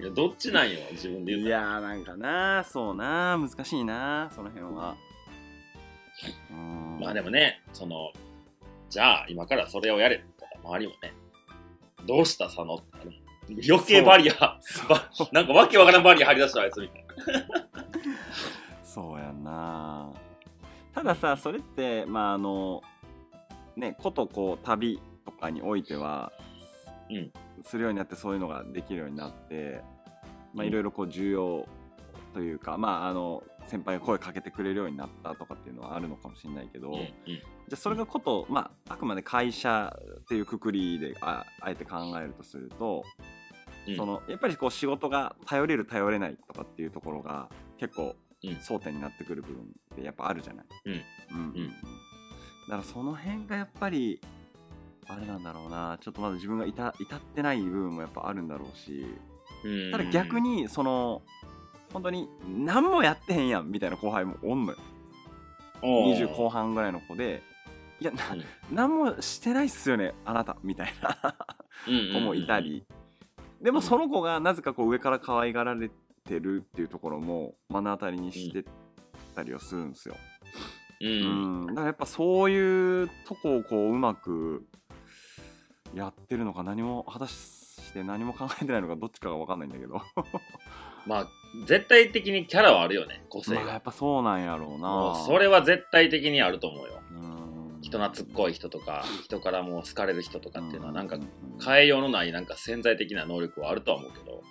[0.00, 1.58] いやどっちなんよ、自分で言たら。
[1.58, 4.96] いうやーなんかなそうな難しいなその辺は。
[6.50, 6.98] うん。
[7.00, 8.12] まあでもね、その、
[8.88, 11.12] じゃあ今からそれをやれとか、周りもね、
[12.06, 14.34] どうした佐野ってなる余計バリア、
[14.88, 17.68] ばなんかわけわからんバリア張り出したあいつみたいな。
[18.84, 20.10] そうやんな。
[20.94, 22.82] たださそれってまああの
[23.76, 26.32] ねことこう旅とかにおいては、
[27.10, 27.32] うん。
[27.64, 29.82] するようになってそういうのができるようになって
[30.54, 30.68] まあうん。
[30.68, 31.66] いろいろこう重要
[32.34, 37.06] というか、まああの先輩が声かけてくれるようになったとかっていうのはあるのかもしれないけど、うんうん。
[37.06, 37.40] じゃ
[37.72, 43.04] あそれがこと、まあ、あくまで会社っていうくくりでああえて考えるとすると、
[43.88, 43.96] うん。
[43.96, 47.48] そのやっぱりこう仕事が頼れる頼れないとかっていうところが
[47.78, 48.50] 結構うん。
[48.54, 50.66] 争点になってくる部分ってやっぱあるじゃない？
[50.86, 50.92] うん。
[50.92, 51.52] うん。
[51.54, 51.68] うん。
[51.68, 51.72] だ
[52.70, 54.20] からその辺がやっぱり
[55.08, 59.04] あれなんだろうなちょっとまだ自分がいた至ってない部分もやっぱあるんだろうし
[59.64, 59.92] うん。
[59.92, 61.22] ただ逆にその
[61.92, 64.78] 本当に何もやってへんやんみたいな後輩もおんのよ。
[65.82, 66.16] おー。
[66.16, 67.42] 20後半ぐらいの子で。
[68.00, 68.44] いやなうん。
[68.74, 71.36] 何もしてないっすよねあなたみたいな。
[71.86, 72.84] 子もいたり。
[73.60, 75.88] でもその子がなぜかこう上から可愛がられ
[76.24, 78.64] てるっていうところも目の当たりにして
[79.36, 80.16] たりはするんですよ、
[81.00, 81.62] ううん。
[81.62, 84.66] ん、だからやっぱそういうとこをこううまく
[85.94, 90.00] やってるのか何も果たして何も考えてないのかどっちかが分かんないんだけど
[91.06, 91.28] まあ
[91.66, 93.60] 絶対的にキャラはあるよね個性が。
[93.60, 97.00] まあやっぱそうなんやろうもなうそれは絶対的にあると思うよ。
[97.10, 97.80] うん。
[97.82, 101.18] 人懐っこい人とか人からもう好かれる人とかっていうのはなんか
[101.64, 104.42] 変えようのないなんか潜在的な能力はあるとは思うけど。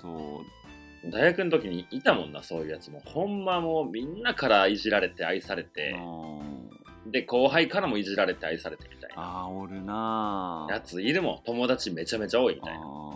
[0.00, 1.10] そう。
[1.10, 3.02] 大学の時にいたもんなそういうやつも。
[3.04, 5.96] ほんまもうみんなからいじられて愛されて。
[5.98, 7.10] うん。
[7.10, 9.16] で後輩からもいじられて愛されてみたいな。
[9.16, 11.42] あーおるなやついるもん。
[11.44, 12.80] 友達めちゃめちゃ多いみたいな。
[12.80, 13.13] あ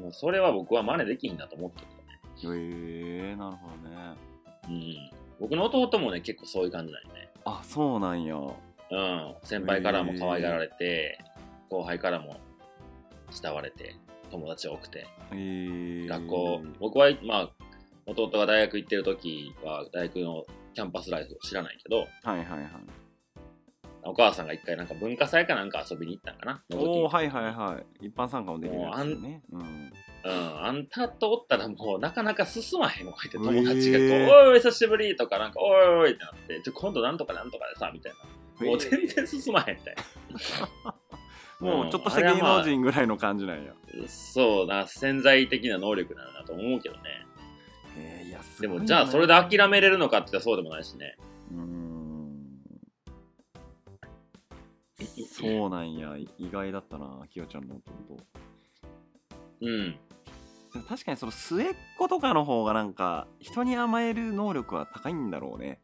[0.00, 4.16] もうそれは僕は真似できひんなと思ってるーへえなるほどね。
[4.68, 5.10] うん。
[5.40, 7.30] 僕の弟もね結構そういう感じなんよね。
[7.44, 8.36] あそうなんや。
[8.36, 9.34] うん。
[9.42, 11.18] 先輩からも可愛がられて
[11.68, 12.36] 後輩からも
[13.30, 13.96] 慕われて
[14.30, 15.00] 友達多くて。
[15.00, 16.06] へえ。
[16.06, 17.50] 学校僕はまあ
[18.06, 22.70] 弟が大学行ってる時は大学のキャンパスライフを知らないけどはいはいはい
[24.02, 26.62] お母さんが一回なんか文化祭かなんか遊びに行ったんかな？
[26.74, 28.06] おおはいはいはい。
[28.06, 29.42] 一般参加もできるやつね。
[29.52, 34.30] うんうん、あんたとおったらもうなかなか進まへんわって友達がこう、へー。
[34.30, 36.60] おいおい久しぶりとかなんかおいおいってなって。
[36.62, 38.12] ちょ今度なんとかなんとかでさみたい
[38.60, 38.66] な。
[38.66, 39.96] もう全然進まへんみたい
[41.64, 43.72] もうちょっとした芸能人ぐらいの感じなんや。
[43.94, 47.00] なそうな潜在的な能力なんだと思うけどね。
[47.96, 51.16] へえいやすでもじゃあそれで諦めれるのかって言ったらそうでもないしね。
[51.52, 51.89] うーん
[55.30, 56.16] そうなんや。
[56.16, 58.22] 意外だったなきよちゃんの弟。
[59.62, 59.98] うん。
[60.88, 65.80] 確かにその末っ子とかの方がなんか人に甘える能力は高いんだろうね。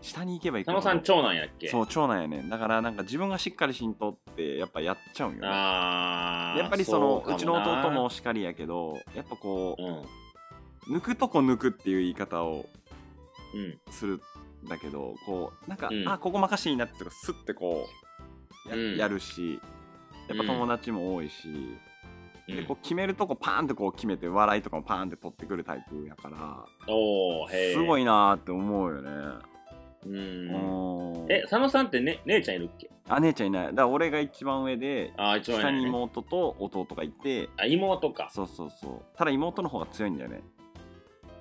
[0.00, 1.68] 下に行けば行く佐野さん長男やっけ？
[1.68, 2.46] そう長男やね。
[2.48, 5.48] だからなんか自分がしっかりしんとってやっぱやっちゃうんよね。
[5.50, 9.86] あーやっぱりそのうちの弟もしかりやけどやっぱこうん。
[10.94, 12.66] う抜くとこ抜くっていう言い方を
[13.54, 13.78] うん。
[13.90, 14.20] する
[14.64, 16.06] んだけどこうなんか、うん。
[16.08, 18.03] あここ任していいなってとかスッてこう
[18.68, 18.96] や,、うん。
[18.96, 19.60] やるし
[20.28, 21.48] やっぱ友達も多いし、
[22.48, 22.56] うん。
[22.56, 29.10] でこう決めるとこパーンってこう決めて笑いとかもパーンって取ってくるタイプやからおすごいいなーって思うよね。
[30.06, 30.14] うん。
[31.22, 31.32] うん。
[31.32, 32.90] え佐野さんって、ね、姉ちゃんいるっけ？
[33.08, 33.66] あ姉ちゃんいない。
[33.66, 38.28] だから俺が一番上であー一番下にね妹と弟がいてあ妹か。
[38.32, 39.02] そうそうそう。
[39.16, 40.42] ただ妹の方が強いんだよね。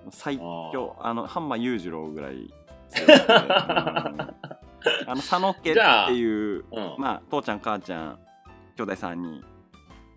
[0.10, 2.54] 最強あのハンマー裕次郎ぐらい
[2.90, 4.18] 強くてうん
[5.08, 6.96] あの佐野家っていううん。
[6.98, 8.20] まあ父ちゃん母ちゃん
[8.76, 9.44] 兄弟3人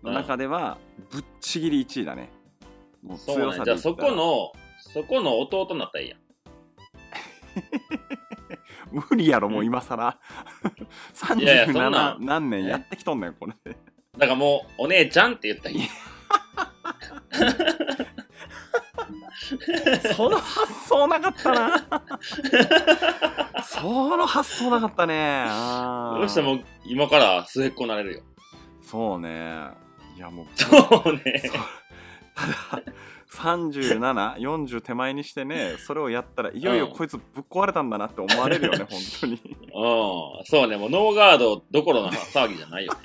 [0.03, 0.77] の中では
[1.11, 2.29] ぶっちぎり1位だね。
[3.03, 6.19] もうそうなんやじゃあそで言ったらこのそこの弟になったらいいやん。
[9.09, 10.17] 無理やろもう今更。
[11.37, 13.53] いやいやそんな37ん何年やってきとんねんこれ。
[14.17, 15.89] だからもうお姉ちゃんって言ったらいい
[20.15, 21.85] その発想なかったな。
[23.63, 25.45] その発想なかったね。
[26.19, 28.21] どうしても今から末っ子になれるよ。
[28.81, 29.69] そうね。
[30.15, 30.45] いやもう。
[30.55, 30.67] そ
[31.05, 31.41] うね。
[32.35, 32.83] ただ
[33.31, 39.33] 3740手前にしてね それをやったらいよいよこいつぶっ壊れたんだなって思われるよね 本当に。
[39.33, 40.45] うん。
[40.45, 40.77] そうね。
[40.77, 42.99] もうノーガードどころの騒ぎじゃないよね。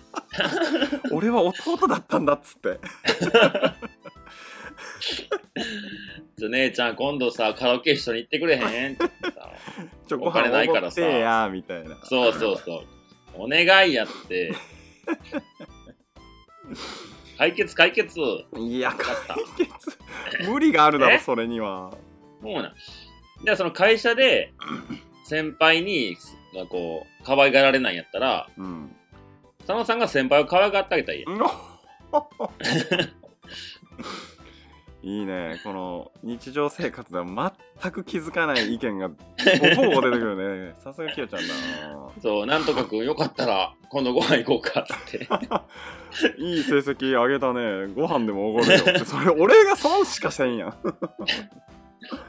[1.12, 2.78] 俺は弟だったんだっつって
[6.36, 8.58] じゃあ姉ちゃん今度さカラオケ一緒に行ってくれへ
[8.90, 8.94] ん？
[8.94, 9.50] って言ってさ
[10.08, 11.00] ちょお金ないからさ。
[11.00, 11.96] やみたいな。
[12.04, 12.84] そうそうそう。
[13.34, 14.52] お願いやって。
[17.38, 18.18] 解決解決。
[18.56, 19.14] いや解
[19.58, 19.98] 決。
[20.48, 21.18] 無理があるだろえ？
[21.18, 21.92] それには。
[22.42, 22.74] そうなん。
[23.44, 24.52] じゃあその会社で
[25.24, 26.16] 先輩に
[26.68, 28.94] こう可愛がられないんやったら、うん。
[29.60, 31.38] 佐野さんが先輩を可愛がってあげたらいいやん。
[35.02, 35.60] いいね。
[35.64, 37.24] この日常生活では
[37.80, 39.14] 全く気づかない意見がボ
[39.76, 40.74] コボコ出てくるね。
[40.82, 42.08] さすがきよちゃんだな。
[42.22, 45.26] そう、なんとかくんよかったら、今度ご飯行こうかって。
[46.38, 47.92] いい成績上げたね。
[47.94, 48.98] ご飯でもおごるよって。
[49.04, 50.74] それ俺が損しかせんやん。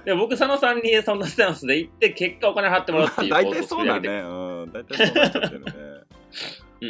[0.06, 4.10] で僕、佐野さんにそんなスタンスで行って、結果お金払ってもらうっていう 大体そうだね。
[4.10, 4.72] うん。
[4.72, 5.74] 大体そうなっちゃってるね。
[6.82, 6.90] うん。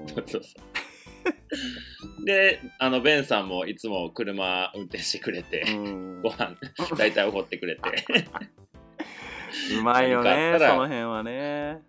[0.00, 0.08] うん。
[0.08, 0.87] そうそうそう。
[2.24, 6.22] で、あの、ベンさんもいつも車運転してくれて、うん。
[6.22, 6.56] ご飯、
[6.96, 7.82] 大体おごってくれて。
[9.78, 11.80] うまいよねその辺はね。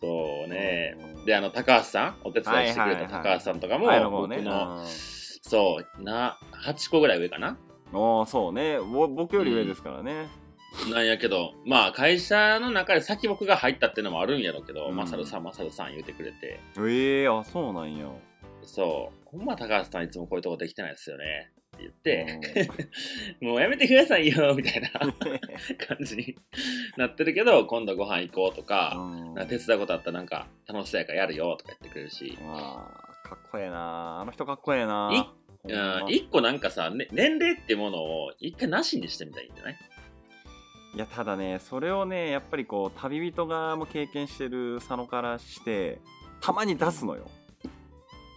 [0.00, 0.96] そうね。
[1.18, 1.24] うん。
[1.24, 7.50] で、あの、高橋さん、お手伝いしてくれた高橋さんとかも、僕の、そう、な、8個ぐらい上かな。
[7.50, 8.78] うんおーそうね。
[8.78, 10.28] ぼ僕より上ですからね。
[10.92, 14.96] なんやけど、まあ、会社の中で先僕が入ったっていうのもあるんやろうけど、うん。
[14.96, 18.06] マサルさん、マサルさん言うてくれて、ええあそうなんや
[18.68, 21.50] そう、ほんま高橋さんいつもこういうとこできてないですよね。
[21.76, 22.76] って言って、
[23.40, 26.36] もうやめてくださいよ、 みたいな感じに
[26.96, 29.48] なってるけど、今度ご飯行こうとか、うん。
[29.48, 34.20] 手伝うことあったらなんか楽しそうやからやるよとか言ってくれるし、わあかっこええな。
[34.20, 35.10] あの人かっこええな。
[35.12, 35.16] い
[35.62, 36.02] ほんま。
[36.04, 39.76] うん一個なんかさ、ね、年齢ってものを一回なしにしてみたらいいんじゃない？
[40.94, 45.98] いやただねそれをねやっぱりこう旅人側も経験してる佐野からして
[46.40, 47.28] たまに出すのよ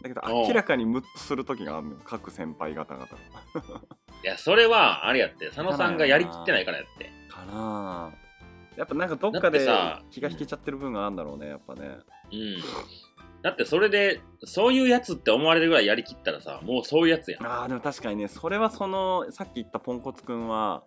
[0.01, 1.99] だけど明らかにムッとする時があるのよ。
[2.03, 3.05] 各先輩方々。
[3.05, 3.17] が
[4.23, 7.11] いや、それはあれやって、佐野さんがやりきってないからやって。
[7.29, 7.51] かな。
[7.53, 8.11] あ
[8.77, 9.59] やっぱなんかどっだかで
[10.09, 11.97] 気が引けちゃってる部分があるんだろうねやっぱね。
[12.31, 12.61] うん。
[13.41, 17.45] だってそれで、そういうやつって思われるぐらいやりきったらさ、もうそういうやつやん。
[17.45, 20.83] あーでも確かにねそれはそのさっき言ったポンコツくんは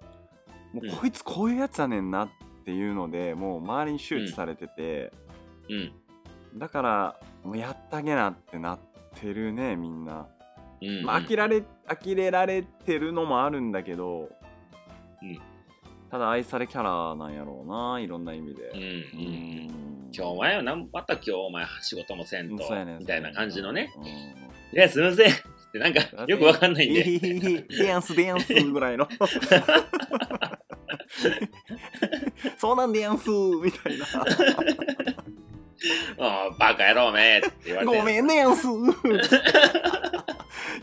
[0.72, 0.96] もううん。
[0.96, 2.29] こいつこういうやつやねんなっ
[2.64, 5.12] ていうのでもう周りに周知されてて、
[5.68, 5.92] うん。
[6.57, 10.29] だからもうやってあげなってなってるねみんな、
[10.83, 14.31] うん、まあ、呆られ呆れられてるのもあるんだけど、
[15.22, 15.40] うん
[16.11, 18.79] ただ愛されキャラなんやろうないろんな意味でうん。
[18.79, 19.27] うん。
[19.27, 23.92] うん今日お前はなんまた今日お前仕事もせんと、ねみたいな感じのね。
[23.98, 25.35] うんいや、すいませんっ
[25.72, 27.03] てなんかよくわかんないんで。
[27.68, 29.09] デアンスデアンスぐらいの
[32.59, 34.07] そうなんでやんすみたいな
[36.18, 37.97] ああ、バカ野郎めって言われて。
[37.97, 38.66] ごめんねやんす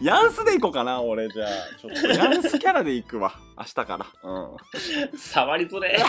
[0.01, 4.57] ヤンスで行こうかな俺じゃあちょっとヤンスキャラで行くわ明日からうん
[5.17, 5.99] 触りづれ。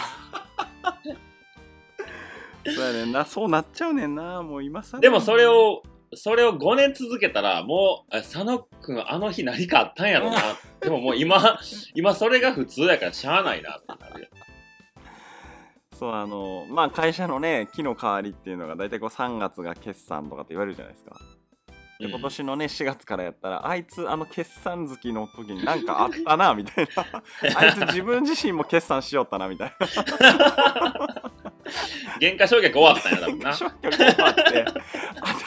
[2.65, 5.83] そうやねんなそうなっちゃうねんなもう今さでもそれを、
[6.15, 10.41] それを5年続けたら、もう、あ佐野くんあの日何かあったんやろな。
[10.81, 11.59] でももう今、
[11.95, 14.29] 今それが普通やからしゃあないなってなるよ。
[16.03, 21.15] そうあのまあ会社のね木の代わりっていうのが大体こう3月が決算とかって言われるじゃないですか。
[22.03, 27.07] で今年のね4月からやったらあいつあの決算月の時になんかあったなみたいな。
[27.57, 29.87] あいつ自分自身も決算しよったなみたいな。
[32.21, 33.53] 原価償却終わったんや多分な。
[33.55, 34.65] 消去が終わって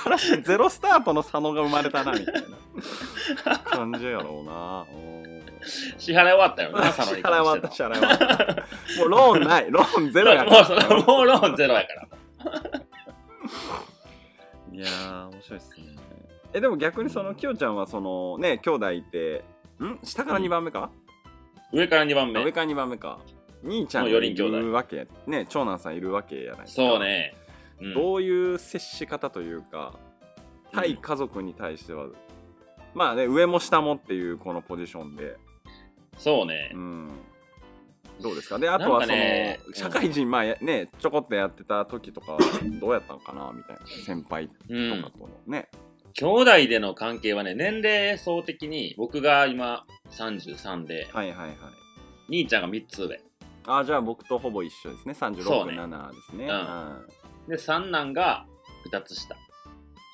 [0.04, 2.36] 新しいゼロスタートの佐野が生まれたなみたい
[3.46, 3.60] な。
[3.60, 4.86] 感じやろうな
[5.98, 8.56] 支払い終わったよな、 佐支野に払い終わった支払い終わった。
[9.00, 10.24] もうローンないローンゼ。
[10.24, 11.02] ロやから。
[11.02, 12.08] もうローンゼロやから。
[14.72, 15.96] いやー面白いっすね
[16.56, 19.44] えでも逆にそのきよちゃんはそのね兄弟いて
[19.84, 20.00] ん？
[20.04, 20.90] 下から2番目か、
[21.74, 22.42] 上から2番目。
[22.42, 22.52] 上。
[22.54, 23.20] から2番目か。
[23.62, 26.82] 兄ちゃんがいるわけね長男さんいるわけやないですか。
[26.84, 27.36] そうね。
[27.82, 27.94] うん。
[27.94, 30.00] どういう接し方というか
[30.72, 32.06] 対家族に対しては、
[32.94, 35.36] まあね上も下もっていうこのポジションで、
[36.18, 36.72] そうね。
[36.74, 36.78] う。
[36.78, 37.12] ん、
[38.22, 38.60] どうですか？
[38.60, 42.40] であとはその、ね社会人まあやねちょこっとやってた時とかは
[42.80, 43.52] どうやったのかな？
[43.54, 43.82] みたいな。
[44.06, 45.10] 先輩とうんか。
[45.10, 45.70] とのね、
[46.18, 51.58] 兄弟での関係はね、年齢層的に僕が今33で、はいはいはい。
[52.30, 53.22] 兄ちゃんが3つ上。
[53.68, 55.14] あじゃあ僕とほぼ一緒ですね。
[55.14, 56.46] そう367ねですね。
[56.46, 56.52] うん。
[56.52, 57.02] は
[57.48, 58.46] いで、三男が
[58.90, 59.36] 2つ下。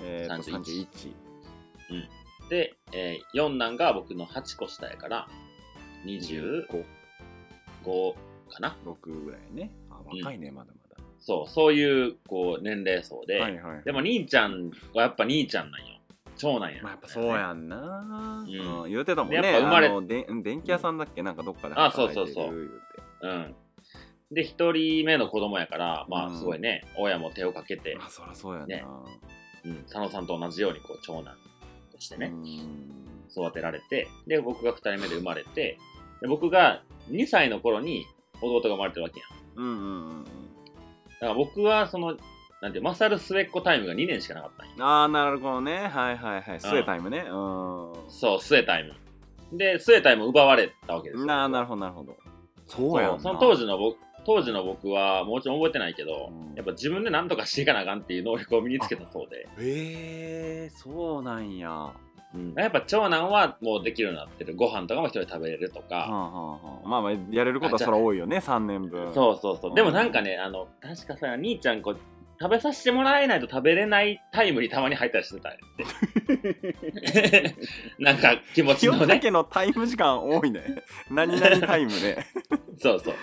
[0.02, 0.88] えー、と31
[1.90, 5.28] 31で、えー、四男が僕の8個下やから、
[6.06, 6.66] 25
[7.86, 8.14] 5
[8.50, 8.76] かな。
[8.86, 9.72] 6ぐらいね。
[9.92, 11.04] あ若いね、まだまだ。
[11.20, 13.40] そう、そういう、こう、年齢層で。
[13.40, 13.84] はいはい。
[13.84, 15.91] でも、兄ちゃんはやっぱ兄ちゃんなんよ。
[16.42, 17.26] 長男や、まあやっぱそう。
[17.28, 18.84] やんな、うん。
[18.84, 19.42] うん言うてたもんね。
[19.42, 21.22] でやっぱ生まれあので電気屋さんだっけ？
[21.24, 22.34] なんかどっかであ働いてるそう。
[22.34, 23.28] そうそう言うて。
[23.28, 23.56] うん。
[24.32, 26.38] で、一人目の子供やから、まあ、うん。
[26.40, 28.86] すごいね、親も手をかけて、あそりゃそうやな、ね。
[29.66, 31.36] うん、佐野さんと同じように、こう、長男
[31.92, 32.92] としてね、うん。
[33.30, 35.78] 育てられて、で、僕が二人目で生まれて、
[36.22, 38.06] で僕が2歳の頃に
[38.42, 39.26] 弟が生まれてるわけや
[39.62, 39.66] ん。
[39.66, 40.24] うんうんうんうん。
[40.24, 40.30] だ
[41.20, 42.16] から僕は、その、
[42.62, 44.74] なんて、マサル末っ子タイムが2年しかなかったんよ。
[44.80, 45.88] ああなるほどね。
[45.88, 46.60] はいはいはい。
[46.60, 47.20] スエタイムね。
[47.20, 47.26] うん。
[48.08, 49.58] そう、末タイム。
[49.58, 51.26] で、末太も奪われたわけですよ。
[51.26, 52.16] ななるほどなるほど。
[52.68, 53.20] そうやんな。
[53.20, 56.56] その当時の僕当時の僕はもちろん覚えてないけど、うん。
[56.56, 61.72] やっぱ自分で何とかしていかなあかんっていう能力を身につけたそうで、へえそうなんや。
[61.72, 61.94] は
[62.36, 62.54] うん。
[62.54, 64.56] やっぱ長男はもうできるようになってる。
[64.56, 69.12] ご飯とかも一人で食べれるとあ、か、はあはあ、まあまあやれることはそれは多いよね3年分。
[69.12, 69.76] そうそうそう、うん。
[69.76, 71.98] でもなんかねあの確かさ兄ちゃんこう
[72.42, 77.56] 食べさせてもらえないと食べれないタイムにたまに入ったりしてたって。
[78.04, 79.20] なんか気持ち清のね。
[79.20, 80.82] 武のタイム時間多いね。
[81.12, 82.18] 何々タイムで。
[82.82, 83.16] そうそう。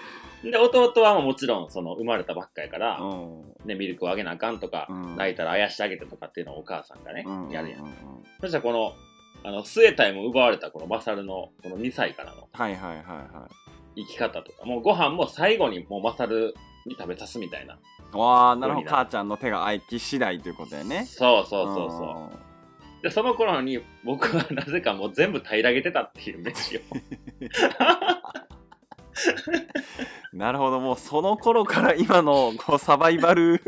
[0.48, 3.14] で弟はもちろんその生まれたばっかやから、う
[3.64, 3.66] ん。
[3.66, 5.16] ね、ミルクをあげなあかんとか、うん。
[5.16, 7.80] 泣いたらあやしてあげてとかっていうのをお母さんがね、うんやるやん。
[7.80, 7.94] うんうん。
[8.40, 8.94] そしたらこの、
[9.42, 13.48] あの、末太も奪われたこのマサルの、この2歳からのはいはいはいは
[13.96, 14.04] い。
[14.04, 16.54] 生き方とか、もうご飯も最後にもうマサル
[16.86, 17.80] に食べさすみたいな。
[18.12, 18.88] わあなるほど。
[18.88, 21.04] 母ちゃんの手が合気次第ということやね。
[21.06, 23.02] そうそうそうそう。
[23.02, 26.80] で、その頃に僕はなぜかもう全部平らげてたっていう飯を。
[26.80, 26.96] う
[30.36, 30.80] んなるほど。
[30.80, 33.62] もうその頃から今のこうサバイバル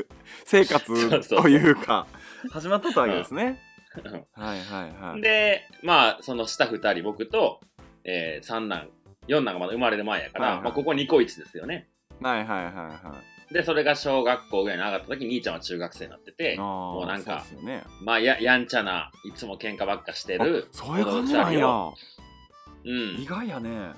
[0.45, 0.87] 生活
[1.29, 2.07] というか
[2.51, 3.61] 始まったわけですね。
[4.05, 4.13] うん。
[4.13, 5.21] はいはいはい。
[5.21, 7.61] で、まあ、その下2人、僕と、
[8.05, 8.89] えー、三男、
[9.27, 10.65] 四男がまだ生まれる前やから、はいはい。
[10.65, 11.89] まあ、ここ2個1ですよね。
[12.21, 17.83] はいはいはいはいで、それが小学校ぐらいに上がった時、兄ちゃんは中学生になってて、ももうなんかね。
[18.03, 21.67] まあや、やんちゃな、いつも喧嘩ばっかしてるあ、そういう感じなんや。
[21.67, 23.21] うん。
[23.21, 23.27] 意。
[23.27, 23.93] 外やね。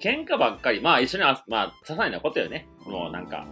[0.00, 2.68] 喧嘩ばっかり、まあ一緒にあ、まあ、些細なことよね。
[2.86, 3.46] もうなんか、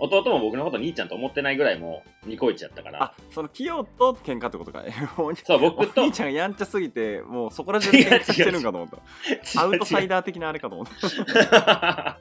[0.00, 3.02] 弟も僕のこと兄ちゃんと思ってないぐらいもうニコイチやったから。
[3.02, 4.82] あその清と喧嘩ってことか
[5.44, 8.98] そう、僕と、お兄ちゃんがやんちゃすぎてもうそこら中で 喧嘩してるんかと思った。
[9.60, 12.18] アウトサイダダー的なあれかと思った。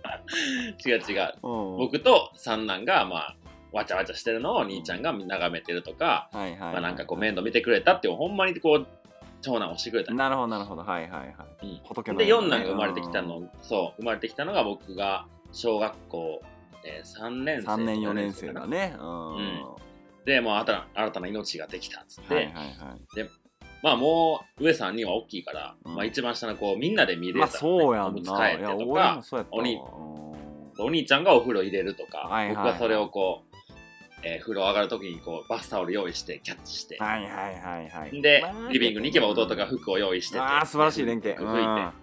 [0.84, 0.89] ー。
[0.89, 1.34] 違う違う。
[1.43, 1.77] うん。
[1.77, 3.36] 僕と三男が、まあ、
[3.71, 6.73] わちゃわちゃしてるのを兄ちゃんが眺めてるとか、はいはいはい。
[6.73, 8.88] まあなんかこう面倒見てくれたってほんまにこう、
[9.41, 10.13] 長男をしてくれた。
[10.13, 10.84] なるほどなるほど。
[10.84, 11.67] はいはいはい。
[11.67, 12.17] うん。
[12.17, 16.41] で、四男が生まれてきたの、そう、生まれてきたのが僕が小学校、
[16.84, 17.67] えー、3年生。
[17.67, 19.65] 3年4年生だねうんうん
[20.25, 23.30] で、もう新たな新たな命ができたっつって、はいはいはい
[23.82, 28.49] まあもう上3人は大きいから、うんまあ一番下の子みんなで見れるまあそうやんおむつ替な。
[28.51, 29.21] えてとか。
[29.51, 30.19] お兄うん
[30.82, 33.55] お兄ちゃんがお風呂入れるとか、はいはいはい僕はそれをこう、
[34.23, 38.21] えー風呂上がるときにこうバスタオル用意してキャッチして、はいはいはいはい。
[38.21, 41.36] でまあ、リビングに行けば弟が服を用意してて、ああ、素晴らしい連携。
[41.38, 41.97] 服拭いて、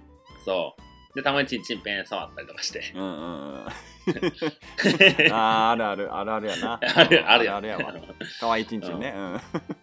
[0.44, 0.82] そう。
[1.16, 2.92] で、たまにチンチンペン触ったりとかして。
[2.94, 3.66] うんうんうんうん。
[5.32, 6.80] あーあるある、あるあるやな。
[6.94, 7.94] あるあるやあるやわ。
[8.38, 9.14] かわいいちんちんね。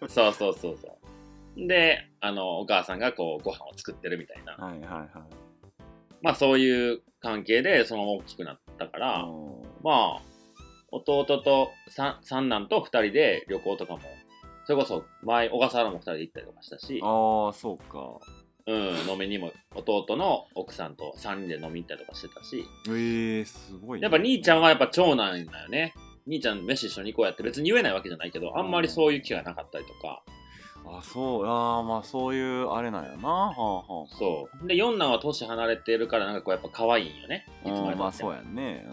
[0.00, 0.08] うん。
[0.08, 0.98] そうそうそうそ
[1.56, 1.66] う。
[1.66, 4.54] で、あの、お母さんがこう、ご飯を作ってるみたいな。
[4.54, 5.08] はいはいはい。
[6.22, 10.22] まあそういう関係でその大きくなったから、うんまあ、
[10.92, 14.00] 弟と三三男と二人で旅行とかも、
[14.64, 18.20] それこそ前、小笠原も二人で行ったりとかしたし、ああ、そうか。
[18.66, 24.04] うん、飲みにも弟の奥さんと三人で飲み行ったりとかしてたし、ええ、すごいね。
[24.04, 25.94] やっぱ兄ちゃんはやっぱ長男だよね。
[26.26, 30.22] 兄ちゃん飯一緒に行こうやって別に言えないわけじゃないけど、あんまりそういう気がなかったりとか、
[30.86, 33.28] あそう、ああ、まあそういうあれなんやな。
[33.28, 34.14] はあはあ。
[34.14, 34.66] そう。
[34.66, 37.46] で、四男は年離れてるからなんかこうやっぱ可愛いんよね。
[37.64, 38.86] いつまでうんまあそうやんね。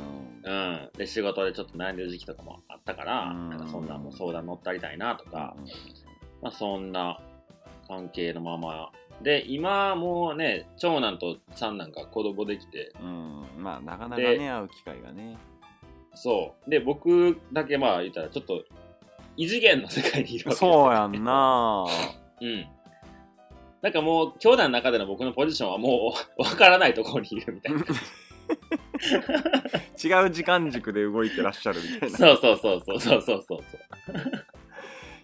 [0.45, 0.89] うんうん。
[0.97, 5.65] で、仕事でちょっと悩んでる時期とかもあったから、うんなんかそんなんも相談乗ったりたいなとか、うん
[6.41, 7.19] まあそんな
[7.87, 8.91] 関係のまま。
[9.23, 15.37] で、今もうね、長男と三男が子供できて、うん、まあなかなかでね、会う機会がね。
[16.13, 16.69] そう。
[16.69, 18.63] で、僕だけまあ言ったらちょっと
[19.37, 21.23] 異次元の世界にいるわけですよそうやん。
[21.23, 21.85] な。
[22.41, 22.67] うん。
[23.81, 27.81] なんかもう、兄弟の中での僕のポジションはもう、 わからないところにいるみたいな。
[30.03, 32.17] 違う時間軸で動いてらっしゃるみたいな。
[32.17, 33.63] そうそうそうそうそうそうそう。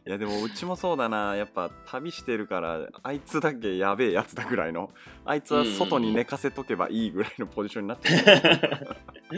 [0.08, 1.36] いやでもうちもそうだな。
[1.36, 4.90] やっぱ旅してるからあいつだけやべえやつだぐらいの。
[5.26, 8.18] あいつは外に寝かせとけばいいぐらいのポジションになってる。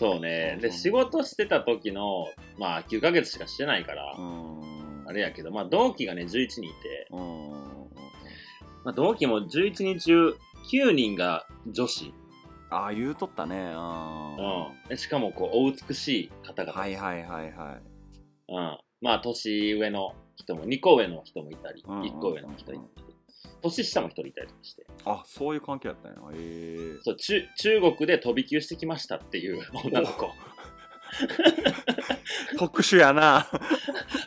[0.00, 0.58] そうね。
[0.62, 2.26] で、仕事してた時の、
[2.58, 5.04] まあ、9ヶ月しかしてないからう、ん。
[5.06, 7.50] あれやけど、まあ、同期がね、11人いて、うん。
[8.82, 10.36] まあ、同期も11人中
[10.72, 12.14] 9人が女子。
[12.70, 13.74] ああ言うとったね。
[14.90, 14.96] うん。
[14.96, 16.80] しかも、こう、お美しい方々。
[16.80, 17.82] はいはいはいはい。
[18.48, 18.78] うん。
[19.00, 22.88] まあ、年上の人も、2個上の人もいたり、うんうんうん1個上の人いたり、
[23.62, 24.86] 年下も1人いたりとかして。
[25.04, 26.98] あそういう関係やったんやへえ。
[27.02, 30.30] そう中中国で飛び級してきましたっていう女の子。
[32.58, 33.46] 特殊やな。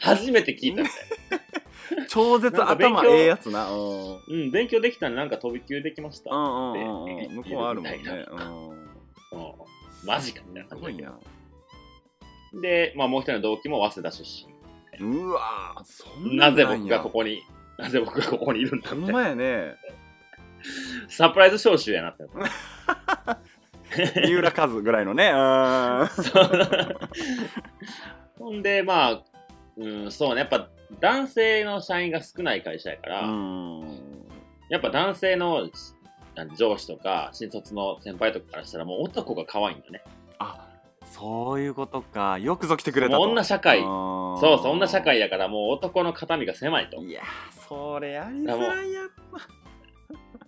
[0.01, 3.71] 初めて聞いたみたい超絶なんか勉強頭ええやつな。
[3.71, 3.77] うん。
[4.11, 7.25] なうん勉強できたんでなんか飛び級できました、ううんんうんうん。
[7.25, 8.03] うん向こうあるもんね。
[10.05, 11.17] マジかみたいなすごいな。
[12.61, 14.52] で、まあ、もう一人の同期も早稲田出
[14.99, 17.41] うわーそん身ななんぜ僕がこここに
[17.77, 19.75] なぜ僕がここにいるんだほんみたいなまやね
[21.09, 22.23] サプライズ招集やなって
[24.25, 25.29] 三浦和ぐらいのね。
[25.29, 26.07] うーん。
[26.97, 27.09] た。
[28.39, 29.23] ほんで、まあ、
[29.77, 30.69] うん、そうね、やっぱ
[30.99, 33.81] 男性の社員が少ない会社やから、うん。
[34.69, 35.69] やっぱ男性の
[36.55, 40.01] 上司とか新卒の先輩とかからしたらもう男が可愛いんだね。
[40.39, 40.67] あ、
[41.13, 42.39] そういうことか。
[42.39, 43.19] よくぞ来てくれたと。
[43.19, 46.97] もう女社会そそうそう、女社会やからもう男の肩身が狭いと。
[47.01, 49.01] いやー、それやりづらいや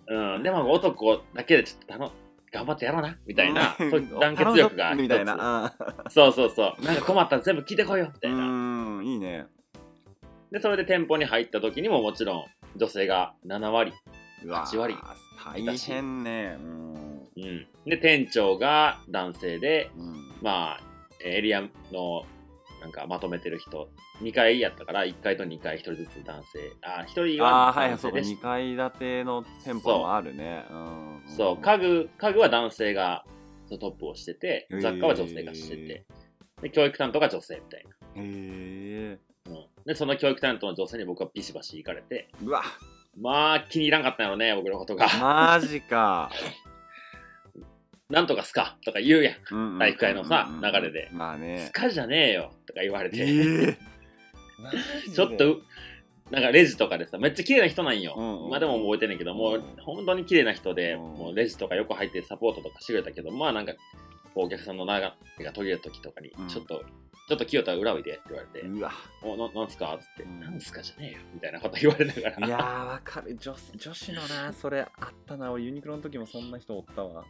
[0.08, 2.12] うん、でも男だけでちょっとあの
[2.52, 5.72] 頑張ってやろうな、みたいな、そういう団結力がみたいな。
[6.10, 6.84] そうそうそう。
[6.84, 8.44] なんか困ったら全部聞いてこいよ、みたういな。
[9.00, 9.46] ん、いいね。
[10.50, 12.44] で、それで店舗に入った時にももちろん
[12.76, 13.92] 女性が7割。
[14.44, 14.96] うわ8割
[15.44, 16.56] 大変ね。
[16.58, 17.28] うん。
[17.36, 17.66] うん。
[17.86, 20.80] で、店長が男性で、うんまあ、
[21.22, 21.62] エリア
[21.92, 22.24] の
[22.80, 23.88] なんかまとめてる人、
[24.22, 26.72] 2階やったから、1階と2階1人ずつ男性。
[26.82, 30.64] あ、1人あはあ、はい、そうか、男性でし2階建ての店舗もあるね。
[30.70, 31.22] うん。
[31.26, 33.24] そう、家具、家具は男性が
[33.68, 36.04] トップをしてて雑貨は女性がしてて、
[36.62, 37.90] で、教育担当が女性みたいな。
[37.90, 39.18] へえ。
[39.46, 42.62] うん、で、その教育担当の女性に僕はビシバシ行かれて、うわ、
[43.18, 45.08] まあ気に入らんかったんやろね、僕のことが。
[45.20, 46.30] マジか。
[48.08, 49.78] なんとかすかとか言うやん。
[49.78, 51.70] 体育会のさうん流れですまあね。
[51.72, 55.58] かじゃねえよとか言われて、ええちょっと、
[56.30, 58.14] なんかレジとかでさ、めっちゃ綺麗な人なんよ。
[58.16, 63.72] うんうん今でも覚えてんねんけど、もう本当に綺麗な人で、うんもうレジとか横入ってサポートとかしてくれたけど、まあなんか、
[64.34, 66.84] お客さんの長手が途切れた時とかに、うんちょっと、
[67.28, 68.92] ちょっと清田裏おいでって言われて、うわ。
[69.22, 69.94] おななんすか？
[69.96, 72.46] っつって、うんなんすかじゃねえよみたいなこと言われながら。
[72.46, 73.36] いやー、わかる。
[73.36, 74.88] 女女子のな、それあっ
[75.26, 75.50] たな。
[75.50, 77.24] 俺ユニクロの時もそんな人おったわ。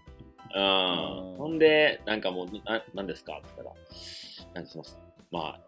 [0.55, 1.37] うん。
[1.39, 3.35] ほんで、なんかもう、ななんですか？
[3.39, 4.85] って言ったら、なんかその、
[5.31, 5.61] まあ、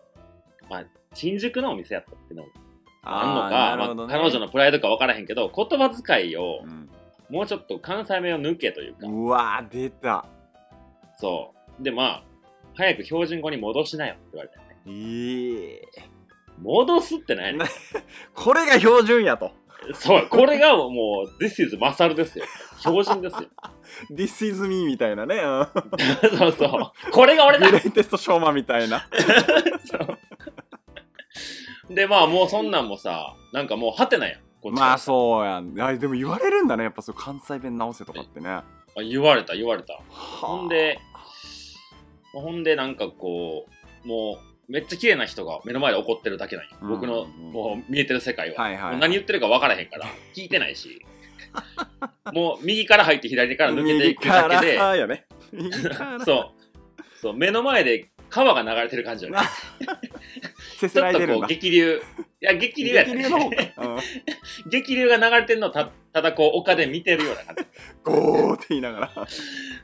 [0.71, 2.49] まあ、新宿のお店やったってのも
[3.03, 6.89] あんのーか、まあ、彼女のプライドか分からへんけど、言葉遣いをう、ん
[7.31, 10.25] もうちょっと関西弁を抜けというか、うわー、出た。
[11.17, 11.83] そう。
[11.83, 12.25] で、まあ、
[12.75, 14.77] 早く標準語に戻しなよって言われたよね。
[14.87, 16.09] ええ
[16.63, 17.67] 戻すってないな
[18.35, 19.53] これが標準やと。
[19.95, 22.45] そう、これがもう、This is マサルですよ。
[22.79, 23.49] 標準ですよ。
[24.13, 25.37] This is me みたいなね。
[25.37, 27.13] うんそうそう。
[27.13, 29.09] これが俺だグレイテストショーマンみたいな。
[29.85, 30.19] そう
[31.95, 34.41] で、まあもうそんなんもさ、なんかもう、はてなやん。
[34.61, 35.81] こっちからまあそうやん。
[35.81, 36.85] あでも言われるんだね。
[36.85, 38.51] やっぱそう関西弁直せとかってね。
[38.51, 38.65] あ
[38.97, 39.95] 言われた、言われた。
[40.09, 40.99] ほほんで、
[42.33, 43.67] ほんでなんかこ
[44.05, 46.71] う、もう、めっちゃ綺麗な人が目の前で怒ってるだけなんよ。
[46.83, 48.63] うん僕の、うんもう見えてる世界は。
[48.63, 51.05] はいはいはいもう何言ってるか分からへんから、聞いてないし。
[52.33, 54.79] もう右から入って左から抜けていくだけで
[56.25, 57.21] そう。
[57.21, 59.39] そう、目の前で川が流れてる感じよね。
[60.79, 61.47] せちょっとこうせらいでるんだ。
[61.49, 62.01] 激流。
[62.41, 63.57] いや、激流やね激流の方か。
[63.79, 63.99] うん
[64.71, 67.65] 激流が流れてるのをたただこう丘で見てるような感じ。
[68.05, 69.27] ゴーって言いながら。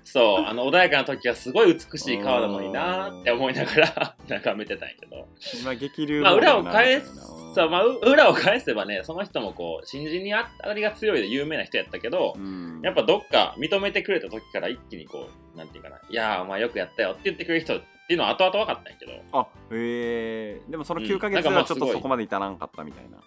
[0.05, 5.27] そう、あの穏やかな時はすごい美しい川なのになーって思いながら 眺めてたんやけど。
[5.61, 7.15] 今激流まあ裏を返すす、
[7.55, 23.19] そうまあう裏を返せばね、その人もこう、新人に当たりが強いで有名な人やったけど、うんやっぱどっか認めてくれた時から一気にこう、なんていうかな、いやーお前よくやったよって言ってくれる人っていうのは後々分かったんやけど、あへえでもそのうん9ヶ月なんかまあすごいはちょっとそこまで至らんかったみたいな、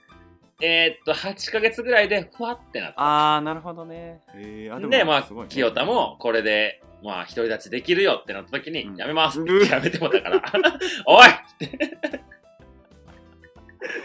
[0.61, 3.01] えー、っと、8ヶ月ぐらいでふわってなった。
[3.01, 4.21] ああなるほどね。
[4.35, 8.95] へえあで、まあすごいね、清田もこれで、まあ、独り立ちできるよってなった時に、うん。
[8.95, 11.27] やめますってやめてもらったから、 おい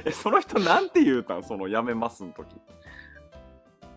[0.04, 1.42] えその人なんて言うたん？
[1.42, 2.54] その辞めますの時。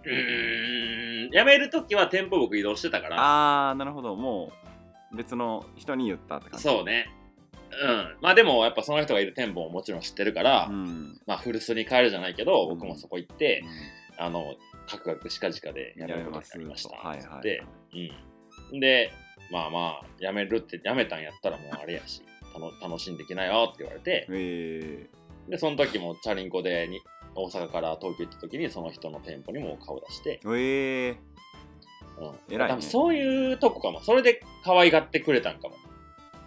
[0.05, 4.15] うーん、辞める時は店舗僕移動してたから、ああなるほど。
[4.15, 4.64] もう
[5.15, 6.63] 別の人に言ったって感じ？
[6.63, 7.09] そうね。
[7.81, 8.17] うん。
[8.21, 13.63] まあでも、やっぱその人がいる店舗ももちろん知ってるから、うん、まあ古巣に帰るじゃないけど、うん僕もそこ行って、
[14.17, 14.55] あの、
[14.87, 16.95] カクカクしかじかで辞めることになりました。
[16.95, 17.63] はいはい、で、
[18.71, 18.79] うん。
[18.79, 19.11] で、
[19.51, 22.21] まあまあ、辞めるって辞めたんやったらもうあれやし、
[22.53, 25.09] 楽楽しんできなよって言われて、へ
[25.49, 27.01] で、その時もチャリンコでに
[27.35, 31.17] 大阪から東京行った時にその人の店舗にも顔出して、え
[32.19, 32.53] うん。
[32.53, 32.81] 偉いね。
[32.81, 34.01] そういうとこかも。
[34.01, 35.75] それで可愛がってくれたんかも。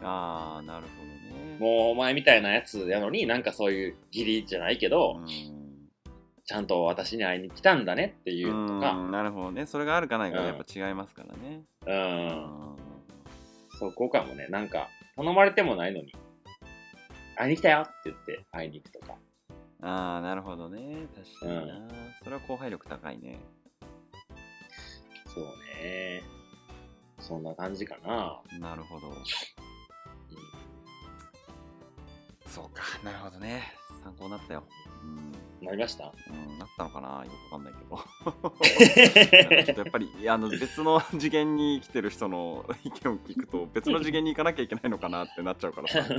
[0.02, 1.56] ああなるほどね。
[1.58, 5.58] もうお前みたいなやつやのになんかそういう義理じゃないけど、うん。
[6.48, 9.66] ちゃんと私に会いに来たんだねっていうのとか、うんなるほどね。
[9.66, 12.76] それがあるかないかやっぱ違いますからね、うん、うん
[13.78, 16.14] そこかもね、なんか頼まれてもないのに、
[17.36, 19.14] 会いに来たよって言って会いに行くとか。
[19.82, 21.06] ああなるほどね。
[21.40, 21.88] 確かにな、う
[22.24, 23.38] それは後輩力高いね
[25.38, 25.46] そう
[25.82, 26.22] ね。
[27.20, 28.40] そんな感じかな。
[28.58, 29.08] なるほど。
[29.08, 29.14] うん。
[32.46, 32.82] そうか。
[33.04, 33.72] なるほどね。
[34.02, 34.64] 参考になったよ。
[35.02, 35.32] うん。
[35.66, 36.12] なりました？
[36.30, 37.24] うん、なったのかな？
[37.24, 37.96] よくわかんないけど。
[39.64, 45.98] ちょっとやっぱりあの別の次元に生きてる人の 意見を聞くと別の次元に行かなきゃいけないのかなってなっちゃうからさ。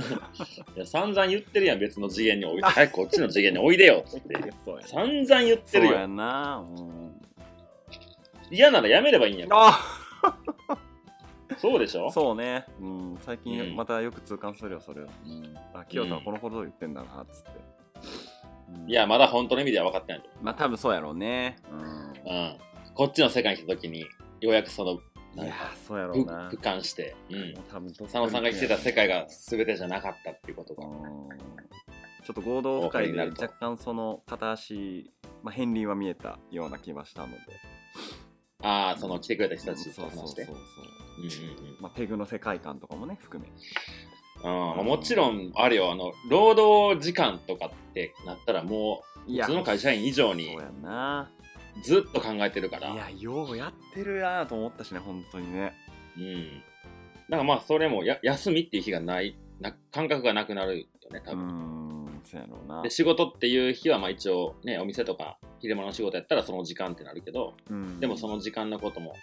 [0.76, 2.44] いや散々言ってるやん、別の次元に。
[2.44, 2.62] おいで。
[2.62, 4.34] 早くこっちの次元においでよっつって。
[4.86, 6.08] 散々言ってそうやるよ。
[6.08, 6.99] な、うん、
[8.50, 9.66] 嫌ならやめればいいんやから。
[9.68, 10.78] あ
[11.58, 12.10] そうでしょ？
[12.10, 13.42] そうね、うん、最うん。
[13.42, 17.50] 近またよく痛感するよそれを、うん、あ清田はこのことを言ってんだなっつって、
[18.82, 18.90] うん。
[18.90, 20.28] いや、まだ本当の意味では分かってないと。
[20.42, 21.56] まあ多分そうやろうね。
[21.70, 22.58] うん。
[22.94, 24.00] こっちの世界に来た時に、
[24.40, 26.50] ようやくその、いやか、そうやろふうな。
[26.50, 27.54] 俯瞰して、うん。
[27.70, 30.86] 多分佐野さんが生きてた世界が全てじゃなかったっていうことが。
[30.86, 31.28] うん。
[32.22, 35.10] ちょっと合同会で若干その片足、
[35.42, 37.38] まあ、片鱗は見えたような気がしたので
[38.62, 40.44] ああ、その来てくれた人たちとそうそう話して。
[40.44, 40.64] そうそう
[41.18, 41.76] うんうんうん。
[41.80, 43.50] まあ、ペグの世界観とかもね含め
[44.42, 51.30] うんまあもちろん、あるよ、あの、労働時間とかってなったらもい普通の会社員以上にそうやんな
[51.78, 52.90] うずっと考えてるから。
[52.90, 55.74] いやようやってるなと思ったしね本当にね
[56.16, 56.62] うん。
[57.28, 61.46] だからまあ、それもや休みっていう日がない、な感覚がなくなるよね、多う分。
[61.46, 68.00] んそうやろうなで、仕事っていう日はまあ一応ね、お店とか昼間の仕事やったらその時間ってなるけど、うん。
[68.00, 69.14] でもその時間のことも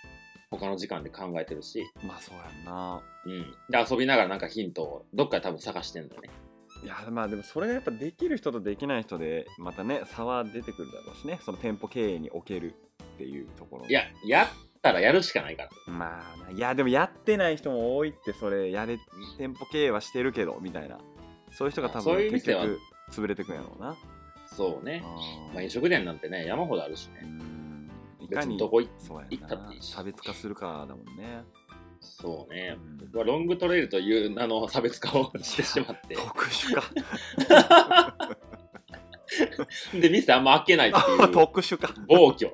[0.51, 3.01] 他の時間で考えてるし、まあそうやんな。
[3.25, 3.41] うん。
[3.69, 6.29] で、遊びながらなんかヒントをどっかで多分探してんだよね。
[6.83, 11.39] いやまあでもそれがやっぱできる人とできない人でまたね差は出てくるだろうしね。
[11.43, 12.75] その店舗経営における
[13.15, 13.88] っていうところ。
[13.88, 14.47] いや、やっ
[14.81, 15.69] たらやるしかないから。
[15.91, 16.51] まあな。
[16.51, 18.99] いやでもやってない人も多いってそれやれ
[19.38, 20.99] 店舗経営はしてるけどみたいな。
[21.51, 22.79] そういう人が多分結局
[23.09, 23.95] 潰れてくんやろうな
[24.58, 25.03] そうね。
[25.53, 27.30] まあ、飲食店なんてね、山ほどあるしうね。
[27.30, 28.93] んいか別ににどこ行っ
[29.47, 29.93] たっなていいし。
[29.93, 31.43] 差別化するかだもんね。
[32.01, 32.76] そうね。
[32.76, 32.97] うん。
[32.97, 36.16] 僕はロングトレイルという名の差別化をしてしまって。
[36.18, 36.84] 特殊か。
[39.93, 41.30] で、店あんま開けないっていう。
[41.32, 41.93] 特殊か。
[42.08, 42.51] 暴挙。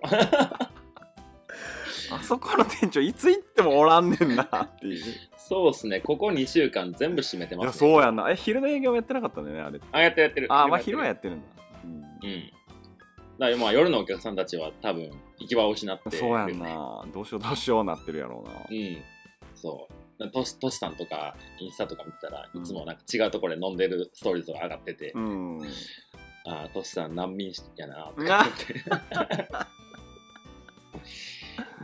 [2.11, 5.03] あそこの店長いつ行ってもおらんねんなっていう。
[5.37, 6.01] そうっすね。
[6.01, 8.29] ここ2週間全部閉めていやます、そうやんな。
[8.29, 10.47] え昼の営業もやってなかったんだよねあれあ、やってるやってる。
[10.53, 11.47] あまあ昼はやってるんだ、
[11.83, 12.51] うん。
[13.39, 15.09] だからまあ夜のお客さんたちは多分
[15.39, 16.59] 行き場を失ってるそうやん。
[16.59, 18.97] などうしようどうしようなってるやろうなうん。
[19.55, 19.93] そう。
[20.31, 25.61] トシトシさんとかインスタとか見てたらうんいつもなんか違うところで飲んでるストーリーズが上がってて、うん
[26.45, 28.83] ああ、トシさん難民やなとか思って。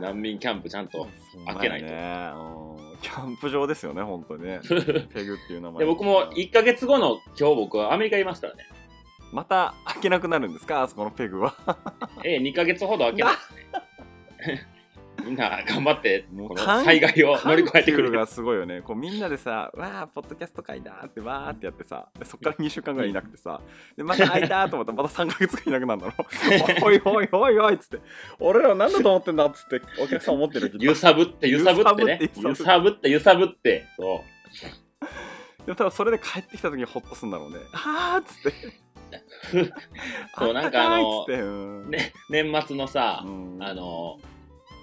[0.00, 1.08] 難民キャンプちゃんと。
[1.46, 4.60] 開けないとねうんキャンプ場ですよね本当にね
[5.14, 8.66] ペグっていう名前で僕も1ヶ月後の今日僕はアメリカいますからね。
[9.32, 10.82] また開けなくなるんですか？
[10.82, 11.54] あそこのペグは。
[12.24, 13.40] ええ、2ヶ月ほど開けないで
[14.44, 14.66] すね。
[15.22, 18.10] みんな頑張って、このもう緩災害を乗り越えてくる。
[18.10, 18.80] がすごいよね。
[18.80, 23.60] こうみんなでさ「わあポッドキャスト会だ」ってわーってやってさでそっから2週間ぐらいいなくてさ。
[23.98, 27.98] でまた開いたと思ったらまた3ヶ月ぐらいいなくなるんだろおいおいおいおいっつって。
[28.38, 32.18] 俺ら何だと思ってんだっつってお客さん思ってる揺さぶって、揺さぶってね。
[32.36, 33.86] 揺揺ささぶって、揺さぶって。
[33.98, 34.24] そ
[35.66, 37.58] でも多分それで帰ってきた時にホッとするんだろうね。
[37.74, 38.80] あーっつって
[40.38, 41.26] そうなんかあの。
[41.88, 43.58] ね、年末のさ、うん。
[43.60, 44.18] あの、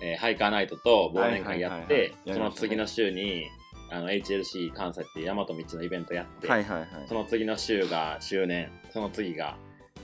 [0.02, 3.48] えーハイカーナイトと忘年会やって、その次の週に、
[3.90, 6.90] あの、HLC 関西っていう大和道のイベントやって、はいはいはい。
[7.08, 9.58] その次の週が周年、その次が、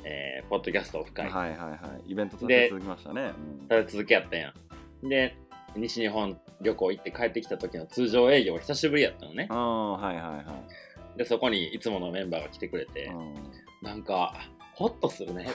[0.04, 1.30] えーポッドキャストオフ会。
[1.30, 2.12] はいはいはい。
[2.12, 3.22] イベント立て続きましたね。
[3.22, 3.62] うん。
[3.64, 4.54] 立て続けやったや。
[5.04, 5.10] ん。
[5.10, 5.36] で、
[5.76, 9.48] 西日本旅行行って帰ってきた時の通常営業久しぶりやったのね。
[9.50, 9.54] う。
[9.54, 10.44] んはいはいは
[11.16, 11.18] い。
[11.18, 13.36] で、そこにいつものメンバーが来てくれて、うん
[13.84, 14.34] なんか、
[14.76, 15.48] ホッとするね。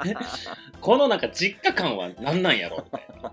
[0.80, 3.30] このなんか実家感は何なんやろみたいな。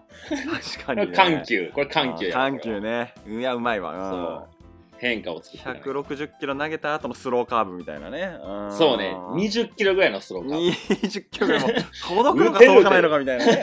[0.60, 3.14] 確かに、ね、緩急、これ緩急やろ緩急ね。
[3.26, 4.48] いやうまいわ。
[4.52, 4.66] そう。
[4.98, 8.38] 変化を作ってる、160キロ投げた後のスローカーブみたいなね。
[8.44, 8.72] うん。
[8.72, 11.68] そうね、20キロぐらいのスローカー20キロぐらいも
[12.08, 13.62] 届くのか届かないのかみたいなね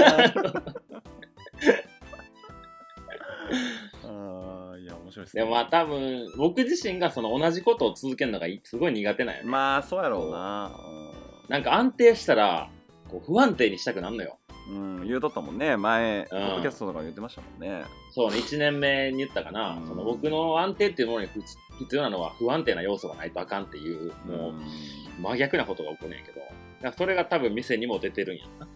[5.11, 5.43] 面白いですね。
[5.43, 9.51] でもまあ多分、僕自身がその同じことを続けるのがいすごい苦手なんよね。
[9.51, 10.71] まあそうやろうな。
[11.49, 12.71] なんか安定したら、
[13.09, 14.39] こう不安定にしたくなるのよ。
[14.71, 15.77] うん、うん、言うとったもんね。
[15.77, 16.27] 前うん。
[16.29, 17.85] ポッドキャストとか言ってましたもんね。
[18.13, 19.89] そうね、1年目に言ったかな、うん。
[19.89, 21.41] その僕の安定っていうものにふ
[21.81, 24.55] 必要なのは不安定な要素がないとあかんっていう、もう
[25.23, 28.69] 真逆なことが起こるんやけど、それが多分店にも出てるんやな。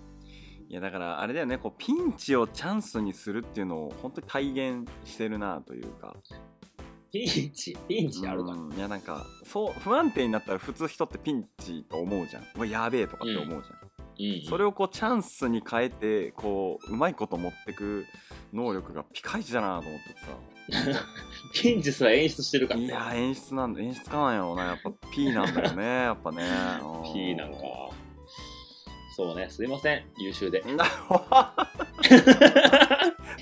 [0.75, 1.57] いやだからあれだよね。
[1.57, 6.17] こうピンチをチャンスにするっていうのを本当に体現してるなというか。
[7.13, 8.73] ピンチ、ピンチあるかうん。
[8.73, 12.43] いやなんかそう不安定になったら普通人ってピンチと思うじゃん。
[12.57, 14.45] うわやべえとかって思うじゃん、うん。
[14.47, 18.05] それをこうチャンスに変えてこううまいこと持ってく
[18.53, 21.05] 能力がピカイチだなと思ってさ。
[21.55, 22.87] ピンチすら演出してるからね。
[22.87, 23.81] いやー演出なんだ。
[23.81, 24.65] 演出家なんやろうな。
[24.65, 25.85] やっぱ P なんだよね。
[25.85, 26.43] やっぱね。
[27.15, 27.59] P なんか。
[29.17, 30.61] そうね、すいません、優秀で。
[30.61, 30.79] う ん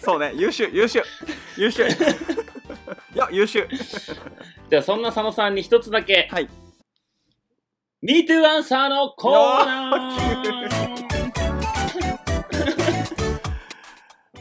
[0.02, 0.32] そうね。
[0.34, 0.68] 優秀。
[0.70, 1.02] 優秀。
[1.56, 1.88] 優秀。
[1.88, 1.88] い
[3.14, 3.66] や優秀。
[4.68, 6.48] では、そんな佐野さんに一つだけ、はい。
[8.02, 10.92] MeToo アンサーのコーナー。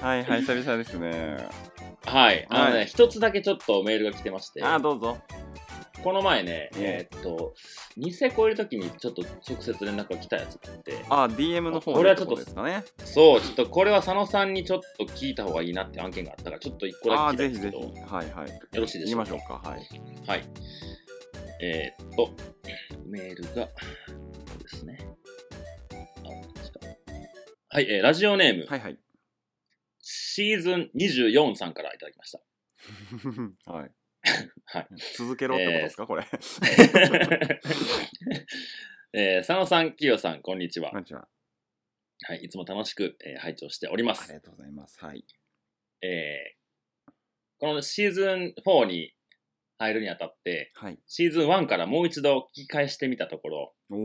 [0.02, 1.38] はいはい久々ですね。
[2.08, 2.86] はい、あのね、はい。
[2.88, 5.20] 一つだけちょっとメールが来てまして、あーどうぞ
[6.04, 7.54] この前ね、ええーっと、
[7.96, 12.84] ニセ超えるときにちょっと直接連絡が来たやつがあって、あ DM の方これはちょっとですかね。
[13.06, 18.50] そう、ちょっとこれは佐野さんにちょっと聞いた方がいいなって案件があったから、ちょっと一個あだけーぜひぜ聞きたいんですけど、ひはいはい。
[18.50, 19.26] よろしいでしょうか？
[19.26, 19.82] 言いましょうかはい
[20.28, 20.50] はい。
[21.64, 22.30] えーっと、
[23.06, 23.72] メールが、こ
[24.60, 24.98] うですね。
[25.92, 26.80] あ来た
[27.70, 28.98] はい、えーラジオネーム、はいはい。
[30.00, 32.40] シーズン24さんからいただきました。
[33.72, 33.92] はい
[34.66, 34.88] はい。
[35.18, 36.26] 続けろってことですか、これ。
[39.14, 39.40] えー。
[39.46, 40.92] 佐野さん、きよさん、こんにちは。
[40.92, 41.00] こん。
[41.00, 41.28] にちは。
[42.24, 44.24] はい、いつも楽しく、えー拝聴しております。
[44.26, 45.04] ありがとうございます。
[45.04, 45.26] はい。
[46.02, 46.62] えー
[47.60, 49.14] このシーズン4に
[49.78, 51.00] 入るにあたって、はい。
[51.06, 53.96] シーズン1からもう一度聞き返してみたところ、お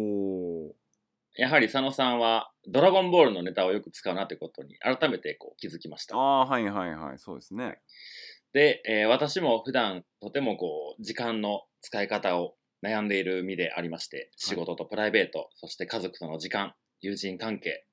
[0.68, 0.76] お
[1.38, 6.16] やはり佐野さんはドラゴンボールのネタをよく使うなということに改めてこう気づきました。
[6.16, 7.18] ああーはいはいはい。
[7.18, 7.80] そうですね
[8.56, 17.84] で、えー私も普段とてもこう時間の使い方を悩んでいる身でありまして、仕事とプライベート、そして家族との時間、友人関係、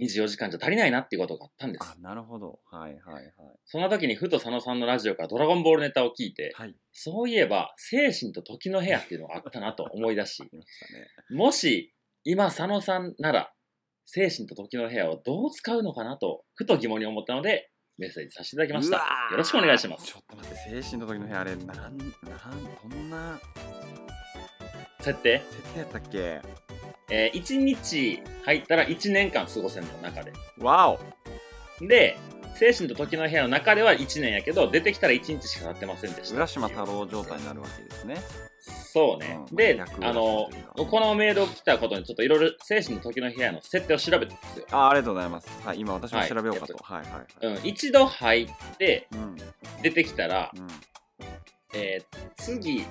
[0.00, 1.84] 24時間じゃ足りないなっていうことがあったんです。
[1.88, 1.94] あ。
[2.00, 2.58] なるほど。
[2.72, 3.24] はいはいはい。
[3.66, 6.74] その時にふと佐野さんのラジオからドラゴンボールネタを聞いて、はい。
[6.90, 11.06] そういえば精神と時の部屋っていうのがあったなと思い出し あ、りましたね。
[11.38, 13.52] もし今佐野さんなら
[14.06, 18.96] 精神と時の部屋をどう使うのかなとふと疑問に思ったのでメッセージさせていただきました。
[19.30, 20.06] よろしくお願いします。
[20.06, 23.40] ちょっと待って精神の時の部屋あれなんなんどんな
[25.00, 26.40] 設定、設定やったっけ？
[27.10, 30.32] えー、1日入ったら1年間過ごせるの中で。
[30.58, 30.98] わお。
[31.86, 32.16] で
[32.56, 36.36] 精神と時の部屋の中では1年やけど出てきたら1日しか経ってませんでした。
[36.36, 38.16] 浦島太郎状態になるわけですね
[38.64, 39.56] そうね、うん。
[39.56, 44.66] で逆あのこのメールを来たことにちょっといろいろ精神の時の部屋の設定を調べたんですよ。
[44.70, 45.48] あありがとうございます。
[45.64, 46.76] はい今私も調べようかと。
[46.82, 47.56] はいはいはい。
[47.58, 49.36] うん、一度入ってうん。
[49.82, 50.66] 出てきたら、うん。
[51.74, 52.86] えー次、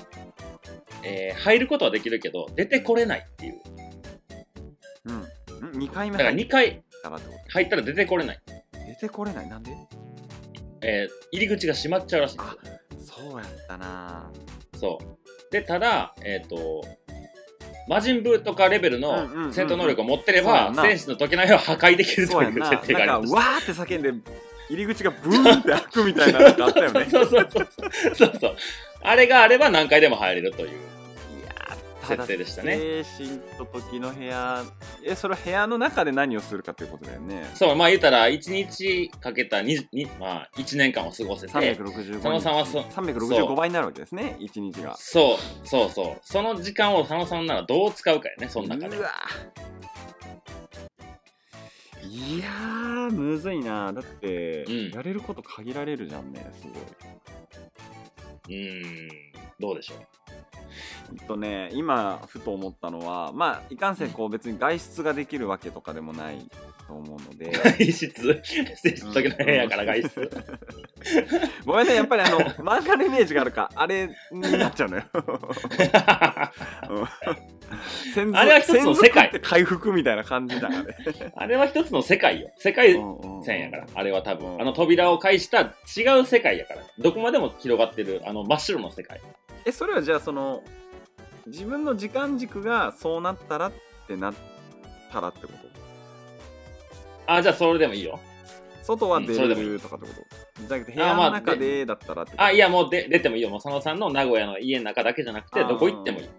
[1.04, 3.62] えー入ることはできるけど出てこれないっていう。
[5.06, 5.16] うん。
[5.20, 5.26] ん。
[5.84, 6.84] 2回目だから2回
[7.50, 8.54] 入ったら出てこれない、と
[8.86, 9.50] 出てこれない？
[9.50, 9.76] なんで？
[10.82, 14.30] えー入り口が閉まっちゃうらしいんですそうやったな。
[14.80, 15.23] そう
[15.54, 16.84] でただえっ、と
[17.88, 19.48] 魔人ブーとかレベルうんうんうんうん。
[19.48, 20.82] の戦闘能力を持ってれそうやんな。
[20.82, 24.14] ば戦士の時の絵を破壊できるという設定がありましたなんかわーって叫んで
[24.70, 27.08] 入り口がブーンって開くみたいなのがあったよね。
[27.12, 28.16] そ うそうそうそう。
[28.16, 28.56] そうそう。
[29.04, 30.72] あれがあれば何回でも入れるという
[32.06, 33.04] 設定でしたね。
[33.04, 34.64] 精神と時の部屋。
[35.04, 37.50] えそれは部屋の中で何をするかっていうことだよね。
[37.56, 44.96] そうまあ言ったら1日かけたににまあ1年間を過ごせて365佐野さんはそ365倍になるわけですね1日が。
[44.98, 46.20] そうそうそう。
[46.24, 48.98] その時間を佐野さんならどう使うかやねその中で。
[48.98, 49.12] うわ。
[52.06, 53.92] いやーむずいな。
[53.94, 54.90] だって、うん。
[54.92, 57.14] やれること限られるじゃんねすごい。
[58.50, 59.10] うーん
[59.60, 59.98] どうでしょう
[61.12, 66.38] えっとね今ふと思ったのはまあいかんせんこう別に外出ができるわけとかでもない
[66.88, 67.52] と思うので。
[67.54, 68.42] 外出？
[68.76, 70.32] 選手の時の部屋から外出。
[71.66, 75.04] ごめんねやっぱりあの 漫画のイメージがあるかあれになっちゃうのよ。
[76.90, 78.36] うん。
[78.36, 79.32] あれは一つの世界。
[79.42, 80.96] 回復みたいな感じだからね。
[81.36, 82.52] あれは一つの世界よ。
[82.58, 83.44] 世界うんうんうん。
[83.44, 83.88] 線やから。
[83.94, 86.84] あれは多うん分あの扉を介した違う世界やから。
[87.00, 89.20] どこまでも広がってるあの真っ白の世界
[89.66, 90.64] えそれはじゃあその
[91.48, 93.74] 自分の時間軸がそうなったらっ
[94.08, 94.34] てなっ
[95.12, 95.58] たらってこと？
[97.28, 98.20] あじゃあそれでもいいよ。
[98.82, 100.14] 外は出るとかってこ
[100.58, 100.68] と？
[100.68, 102.44] じゃなくて部屋あまあの中でだったらってこと？
[102.44, 103.50] あいやもうで出てもいいよ。
[103.50, 106.30] もう佐野さんの名古屋の家の中だけじゃなくてどこ行ってもいい。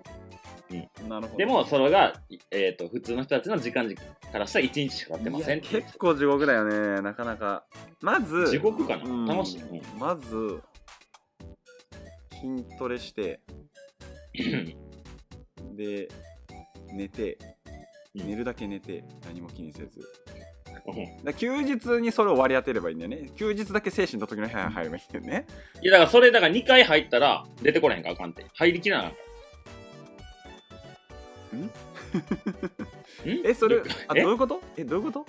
[1.08, 1.36] なるほど。
[1.38, 2.14] でもそれが、
[2.50, 4.02] えー、と普通の人たちの時間軸
[4.32, 7.64] からしたら1日しか経ってませんいや結構地獄だよねなかなか。
[8.00, 9.04] まず地獄かな？
[9.04, 9.26] うん。
[9.26, 9.62] 楽しい。
[9.62, 9.82] うん。
[9.98, 10.60] まず
[12.44, 13.40] 筋トレして
[15.76, 16.08] で
[16.92, 17.38] 寝て
[18.14, 18.26] うん。
[18.28, 20.00] 寝るだけ寝て何も気にせず。
[21.38, 23.30] 休日にそれを割り当てればいいんだよね。
[23.36, 25.46] 休日だけ精神の時の部屋に入ればいいんだよね。
[25.82, 28.44] いやだからそれだから2回入ったら出てこれへんかあかんって。
[28.54, 29.16] 入りきらなあか
[31.56, 31.60] ん？
[31.64, 31.70] ん？
[33.46, 33.78] えそれ
[34.08, 34.22] あえ？
[34.22, 34.60] どういうこと？
[34.76, 35.26] えどういうこと？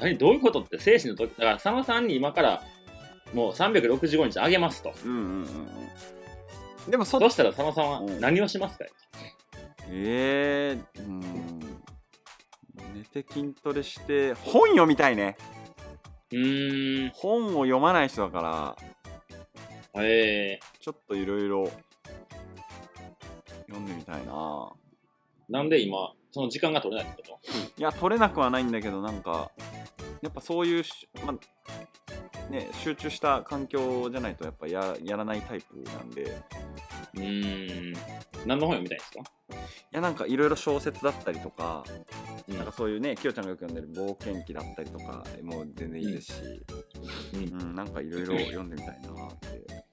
[0.00, 0.18] 何？
[0.18, 2.62] どういうことって精神の時だから佐野さんに今から
[3.34, 4.92] もう365日あげますと。
[5.04, 5.42] うんうんうん
[6.86, 6.90] うん。
[6.90, 8.20] でもそそしたら佐野さんはうん。
[8.20, 8.84] 何をしますか？
[8.84, 8.88] い
[9.90, 11.20] えー、うん。
[12.94, 15.36] 寝て筋トレして本読みたいね。
[16.32, 17.10] うーん。
[17.10, 18.76] 本を読まない人だか
[19.94, 20.02] ら。
[20.04, 20.58] え。
[20.80, 21.70] ちょっといろいろ
[23.66, 24.32] 読んでみたいな。
[24.32, 24.72] ー、
[25.48, 27.40] なんで今その時間が取れないってこ
[27.78, 29.50] いや取れなくはないんだけどなんか
[30.20, 31.34] やっぱそういうし、ま
[32.50, 36.22] ね、集中した環境じゃないとやっぱややらないタイプなんで。
[37.14, 37.92] うーん。
[38.46, 39.24] 何の本読みたいんですか？
[39.90, 41.84] やなんかいろいろ小説だったりとか
[42.48, 42.56] うん。
[42.56, 46.42] なんかそういうねきよちゃんがよく読んでる冒険記だったりとかもう全然いいですし、
[47.34, 47.62] うん。
[47.62, 49.84] うん、なんかいろいろ読んでみたいなって。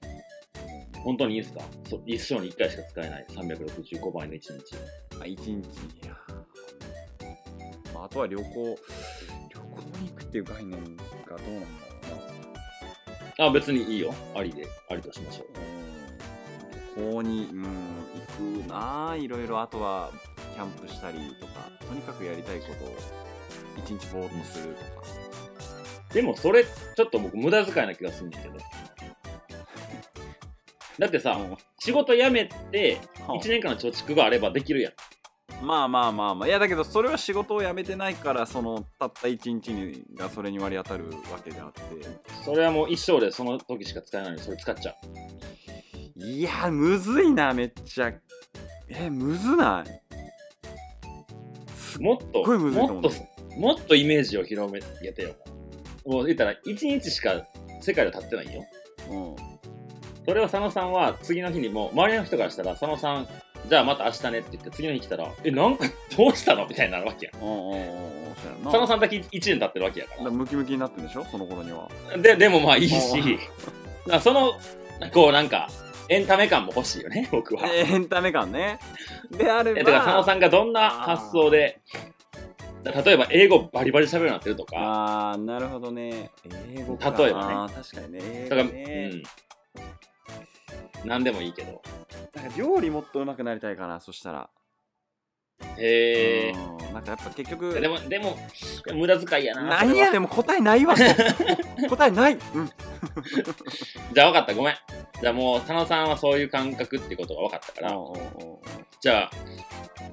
[1.02, 1.60] 本当にいいですか？
[1.88, 3.26] そ一生に1回しか使えない。
[3.30, 4.76] 365倍の1日。
[5.20, 5.52] あ一日。
[5.52, 6.16] いや
[7.92, 8.78] まあ、あとは旅行。
[9.52, 11.93] 旅行に行くっていう概念がどうなんだろう。
[11.93, 11.93] な
[13.38, 14.14] あ別にいいよ。
[14.34, 15.44] ありでありとしましょ
[16.96, 17.00] う。
[17.00, 17.10] うん。
[17.10, 19.60] 旅行に、うん、行くなあいろいろ。
[19.60, 20.10] あとは
[20.54, 22.96] キャンプしたりとかとにかくやりたいことを
[23.78, 25.06] 一日ぼーっとするとか、
[26.12, 28.54] でもそれちょっと僕無駄遣いな気がするんだけど。
[30.96, 31.36] だってさ
[31.80, 34.92] 仕事辞めてはあ1年間の貯蓄があればできるやん
[35.64, 36.48] まあまあまあまあ。
[36.48, 41.80] いやだけどそれは仕事を辞めてないからそのたった一日にがそれに割り当たるわけであって。
[42.44, 44.30] それはもう一生でその時しか使えない。
[44.32, 46.22] のにそれ使っちゃう。
[46.22, 48.12] いやむずいなめっちゃ。
[48.88, 52.02] えむずない？
[52.02, 53.10] もっともっと
[53.56, 55.34] もっとイメージを広めてよ。
[56.04, 57.46] もう言ったら1日しか
[57.80, 58.64] 世界で立ってないよ。
[59.10, 59.36] うん。
[60.26, 63.28] それを佐野さんは次の日にも周りの人からしたら佐野さん
[63.68, 65.84] じゃあまた明日ねって言って次の日来たらえなんか
[66.16, 67.42] どうしたのみたいになるわけやん。
[67.42, 68.70] うんうんうんうんそうやな。
[68.70, 71.24] 佐野さんだけ1年経ってるわけやかだからムキムキになってるんでしょ？
[71.30, 71.88] その頃には。
[72.10, 73.18] らででもまあいいし。
[73.18, 73.46] うんだか
[74.06, 74.52] らその
[75.12, 75.68] こうなんか
[76.10, 77.66] エンタメ感も欲しいよね 僕は。
[77.66, 78.78] エンタメ感ね。
[79.30, 79.80] であれば。
[79.80, 81.80] えだから佐野さんがどんな発想で
[82.84, 84.76] 例えば英語バリバリ喋るようになってるとか。
[84.78, 86.30] ああなるほどね。
[86.76, 87.10] 英語か。
[87.16, 87.54] 例えばね。
[87.54, 88.20] あー確かにね。
[88.22, 89.10] 英だから、語ね。
[89.12, 89.22] うん
[91.04, 91.82] 何でもいいけど。
[92.34, 94.50] なんか料理もっと上手くなりたいかなそしたら。
[95.78, 96.94] へえうん。
[96.94, 98.36] なんかやっぱ結局でもでも
[98.94, 99.62] 無駄遣いやな。
[99.62, 100.94] 何やでも答えないわ。
[101.88, 102.70] 答えない、うん、
[104.12, 104.74] じゃあ分かったごめん。
[105.20, 107.96] じゃあもう佐野さんはそういう感覚ってことが分かったから。
[109.00, 109.30] じゃあ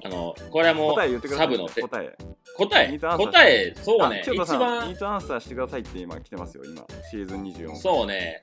[0.04, 2.16] あのこれはもうサブのて答え。
[2.56, 4.22] 答え答えそうね。
[4.24, 6.84] 一番ニートアンサーしてくださいって今来てますよ今。
[7.10, 8.42] シーズン24そうね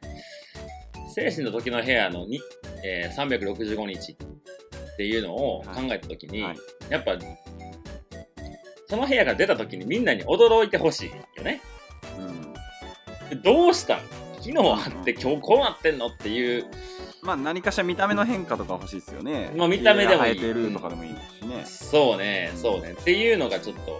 [1.09, 2.39] 精神の時の部屋のに、
[2.83, 6.57] えー、365日っていうのを考えた時に、はい。
[6.89, 7.17] やっぱ
[8.87, 11.61] その部屋が出た時にみんなに驚いてほしいよね。
[13.31, 13.41] うん。
[13.41, 13.99] どうしたん？
[14.39, 16.65] 昨日あって今日こうなってんのっていう。
[17.21, 19.51] まあ何かしら見た目の変化とか欲しいですよね。
[19.55, 20.39] まあ見た目でもいい。
[20.39, 22.95] てるとかでもいいしね、そうねそうね。
[22.99, 23.99] っていうのがちょっと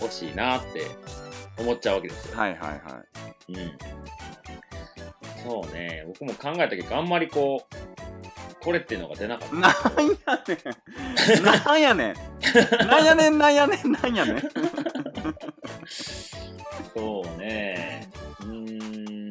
[0.00, 0.82] 欲しいなって
[1.58, 2.76] 思っちゃうわけですよ、はいはいは
[3.48, 3.52] い。
[3.52, 3.72] うん、
[5.46, 6.02] そうね。
[6.08, 7.74] 僕も考えた結果あんまりこう
[8.60, 9.54] これっていうのが出なかった。
[9.54, 9.68] な
[11.74, 12.14] んやねん。
[12.88, 13.38] なんやねん。
[13.38, 14.42] なんやねんなんやねんなんやねん。
[16.92, 18.08] そうね。
[18.40, 19.25] うーん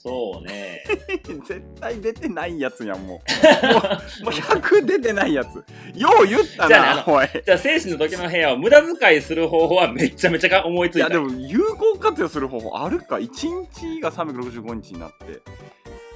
[0.00, 0.84] そうね。
[1.44, 3.08] 絶対出てないやつやんもう。
[3.08, 5.56] もうもう100出てないやつ。
[5.98, 7.28] よう言ったじゃあねなおい。
[7.44, 11.08] じゃあ精神の時の部屋を無駄遣いする方法はめちゃめちゃ思いついた。
[11.08, 13.16] いやでも有効活用する方法あるか。
[13.16, 13.28] 1
[13.72, 15.40] 日が365日になって。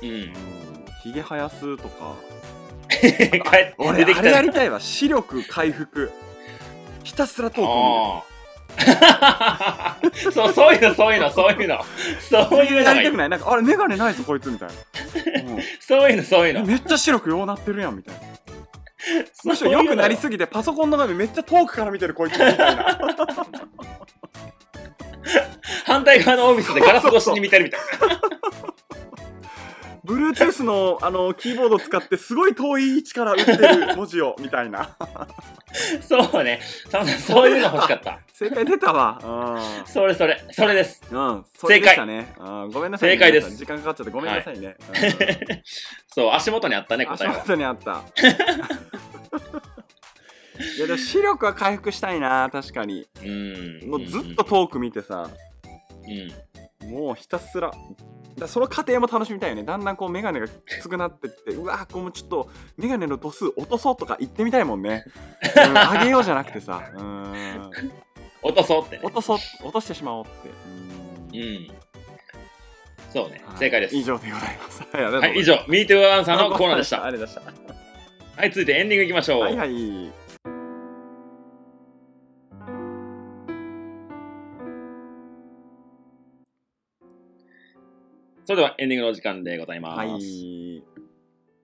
[0.02, 0.10] うん。
[0.10, 0.32] うん。
[1.02, 2.14] ひげ生やすとか。
[2.88, 4.78] 帰って俺出てきたあれやりたいわ。
[4.78, 6.12] 視力回復。
[7.02, 8.31] ひたすらトークをああ
[10.32, 11.78] そうそういうのそういうのそういうの。
[12.28, 12.80] そういうの。
[12.80, 13.28] やりたくない？
[13.28, 14.74] なんかあれ眼鏡ないぞこいつみたいな、
[15.80, 18.20] そういうのそういううんのめっちゃ視力ようなってるやんみたいな。
[19.44, 22.98] むしろ良くなりすぎてパソコンの画面めっちゃ遠くから見てるこいつみたいな。
[25.84, 27.80] 反対側のオフィスでガラス越しに見てるみたい
[30.12, 34.72] Bluetooth のあのキーボード使ってすごい遠い位置から打ってる文字をみたいな。
[34.72, 34.96] な
[36.02, 36.60] そうね。
[36.90, 38.18] そうそういうの欲しかった。
[38.32, 39.18] 正解出たわ。
[39.86, 40.42] それそれ。
[40.50, 41.02] それです。
[41.10, 42.34] うん、うん、それでしたね。
[42.38, 42.70] うん。
[42.70, 43.10] ごめんなさい。
[43.10, 43.56] ね正解です。
[43.56, 44.12] 時間かかっちゃって。
[44.12, 44.76] ごめんなさいね、
[46.08, 47.34] そう足元にあったねうん、足答えは。
[47.38, 48.02] 元にあった。
[50.76, 53.06] いやでも視力は回復したいな確かに。
[53.22, 53.90] うん。
[53.90, 55.30] もうずっと遠く見てさ、
[56.82, 56.90] うん。
[56.90, 57.70] もうひたすら
[58.38, 59.64] だその過程も楽しみたいよね。
[59.64, 65.04] だんだんこう眼鏡がきつくなってってうわこうもうちょっと眼鏡の度数落とそうとか言ってみたいもんね、
[65.56, 66.90] うん、上げようじゃなくてさ。
[66.94, 67.32] うん。
[68.42, 68.96] 落とそうって。
[68.96, 69.02] ね。
[69.04, 71.38] 落とそう落としてしまおうって。
[71.38, 71.68] ううん。
[73.12, 73.58] そうね、はい。
[73.58, 73.96] 正解です。
[73.96, 74.82] 以上でございます。
[74.90, 77.04] は いはい、以上、MeToo アンサーのコーナーでした。
[77.04, 77.72] ありがとうございま
[78.36, 79.48] はい、続いてエンディングいきましょう。
[79.48, 80.21] したはいはい
[88.44, 89.98] それではエンディングのお時間でございます。
[89.98, 90.10] はい。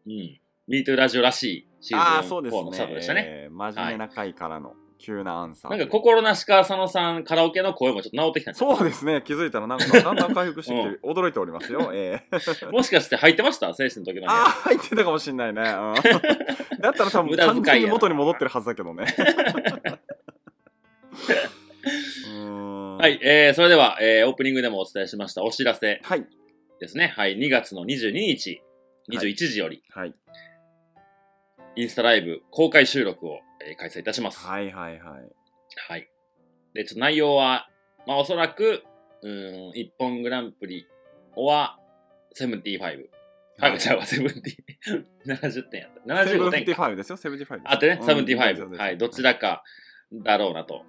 [0.06, 0.40] うん。
[0.70, 3.22] MeToo ラジオらしいシあーズンあそうです4のスタートでしたね。
[3.22, 9.22] ね真面目な回からの急なアンサーなんか心なしか佐野さんカラオケの声もちょっと治ってきたんそうですね。
[9.24, 11.90] 気づいたらなんかだんだん回復してきて驚いておりますよ。
[11.94, 12.70] ええ。
[12.70, 13.72] もしかして入ってました？
[13.74, 14.76] 精神の時の部ああ屋。
[14.76, 15.66] 入ってたかもしんないね、うん。
[16.80, 19.06] だったら多分完全に元に戻ってるはずだけどね。
[22.98, 26.00] はい、えー、それでは、えー、オープニングでもお伝えしましたお知らせ。
[26.02, 26.26] はい
[26.80, 27.12] ですね。
[27.16, 28.62] はい、2月の22日、
[29.10, 30.14] 21時より、はい
[31.76, 34.44] インスタライブ公開収録を、えー開催いたします。
[34.44, 35.32] はいはいはい
[35.88, 36.08] はい。
[36.74, 37.68] で、ちょっと内容は、
[38.06, 38.82] まあおそらく、
[39.22, 40.88] うーん、一本グランプリ
[41.36, 41.78] は、
[42.36, 43.08] 75。
[43.60, 44.42] はい、ちゃうわ、70。
[45.26, 46.14] 70点やった。
[46.14, 46.82] 75点か。
[46.84, 48.76] 75ですよ75あってね、うん75。
[48.76, 49.62] はい、どちらか
[50.12, 50.84] だろうなと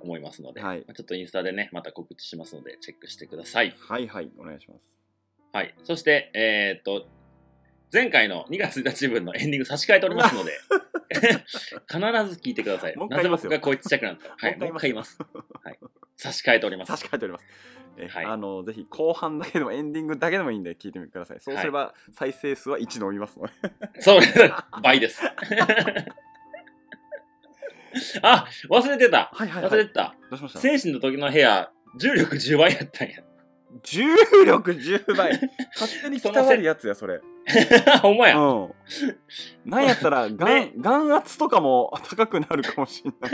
[0.00, 3.74] 思いますので、はいまあちょっとインスタでね、また告知しますので、チェックしてください。
[3.78, 4.97] はいはいお願いします
[5.52, 5.74] はい。
[5.84, 7.06] そして、えーっと、
[7.92, 10.52] 前回の2月1日分のエンディング差し替えておりますので、
[11.10, 12.96] 必ず聞いてください。
[12.96, 15.18] もう一なぜ僕がこう言っちゃくなったはい、もう一回言います。
[15.62, 15.78] はい。
[16.16, 16.88] 差し替えております。
[16.92, 17.46] 差し替えております
[18.00, 23.52] えはいあのぜひ後半だけでもエンディングだけでもいいんで聞いてみてくださいそうすれば再生数は1伸びますので
[24.00, 24.38] そうです。
[24.82, 25.20] 倍です。
[28.22, 29.30] あ、忘れてた。
[29.32, 30.14] はいはい忘れてた。
[30.30, 30.60] どうしました？
[30.60, 33.16] 精神の時の部屋、重力10倍やったんや。
[33.82, 34.04] 重
[34.46, 35.32] 力10倍
[35.78, 37.20] 勝手に伝わるやつやそれ
[38.02, 38.36] ほんまや。
[38.38, 38.74] うん
[39.64, 43.28] なんやったら 眼眼圧とかも高くなるかもしれな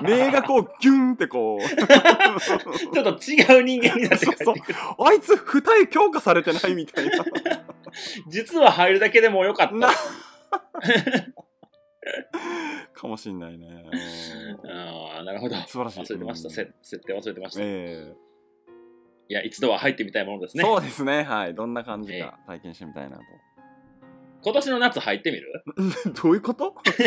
[0.00, 4.78] い目がこうギュンってこうちょっと違う人間になって帰ってそうくる。
[4.98, 7.24] あいつ二重強化されてないみたいな
[8.28, 9.74] 実は入るだけでもよかった。
[9.74, 9.90] な
[12.94, 13.66] かもしんないね
[14.62, 15.56] うんああ、なるほど。
[15.66, 16.48] 素晴らしい忘れてました。
[16.48, 17.60] うんせ設定忘れてました。
[19.30, 20.64] いえや、一度は入ってみたいものですね。
[20.64, 21.22] えそうですね。
[21.22, 21.54] はい。
[21.54, 23.22] どんな感じえか体験してみたいなと、
[24.42, 25.62] 今年の夏入ってみる？
[26.20, 26.74] どういうこと？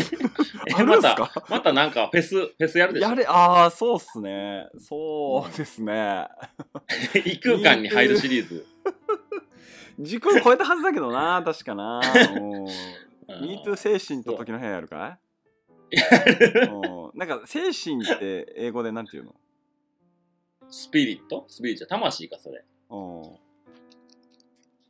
[0.69, 1.45] えあるんますた、か？
[1.49, 3.09] またなんかフェス、フェスやるでしょ？
[3.09, 4.67] やれああそうっすね。
[4.79, 6.27] そうですね。
[7.25, 8.65] 異空間に入るシリーズ。
[9.99, 11.99] 時間超えたはずだけどな確かな。
[12.35, 12.53] うん。
[12.53, 12.67] うん
[13.27, 15.17] MeToo 精神と時の部屋やるか
[15.91, 15.97] い？
[15.97, 17.17] うん。
[17.17, 19.25] なんか精神って英語でなんて言う
[20.75, 21.45] スピリット？
[21.49, 21.85] スピリット？
[21.85, 22.65] 魂か、それ。
[22.89, 23.43] のうん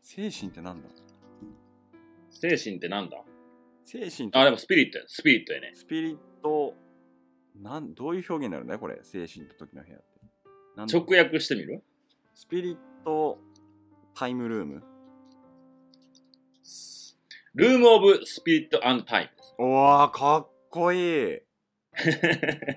[0.01, 0.87] 精神ってなんだ？
[2.29, 3.17] 精神ってなんだ？
[3.83, 5.03] 精神ってあ、でもスピリットや。
[5.07, 5.73] スピリットやね。
[5.75, 6.73] スピリット
[7.61, 8.97] なんどういう表現になるんだよこれ。
[9.03, 10.05] 精神と時の部屋って。
[10.77, 11.83] なんだ直訳してみる？
[12.33, 13.37] スピリット
[14.15, 14.83] タイムルーム？
[17.55, 21.01] ルームオブスピリットアンタイおわかっこいい。
[21.01, 21.41] ム。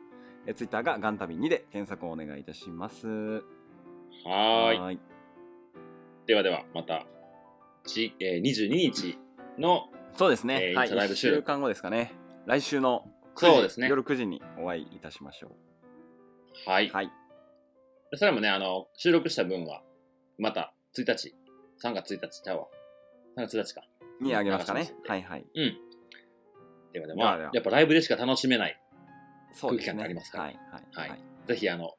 [0.48, 3.42] えー、ツイッターがガンタビ2で検索をお願いいたします。
[4.28, 4.78] ははーい。
[4.78, 4.98] ーい。
[6.26, 7.06] ではでは、また、
[7.86, 9.18] ちえー、22日
[9.58, 10.54] の、そうですね。
[10.54, 12.12] はい、えーインスタライブ1収録週間後ですかね。
[12.46, 13.04] 来週の
[13.36, 15.50] 9時そうですね夜9時にお会いいたしましょ
[16.66, 16.88] はい。
[16.88, 16.92] う。
[16.92, 17.10] はい。
[18.14, 19.82] それもね、あの、収録した分は、
[20.38, 21.34] また、1日、
[21.82, 22.66] 3月1日ちゃうわ。
[23.36, 23.82] 3月1日か。
[24.20, 25.44] にあげますかねはいはい。
[25.54, 25.78] うん。
[26.92, 28.80] ではでは、ではではやっぱライブでしか楽しめない。
[29.60, 30.58] 空気感がありますからはい
[30.92, 31.08] はい。
[31.10, 31.94] はいぜひ、あの、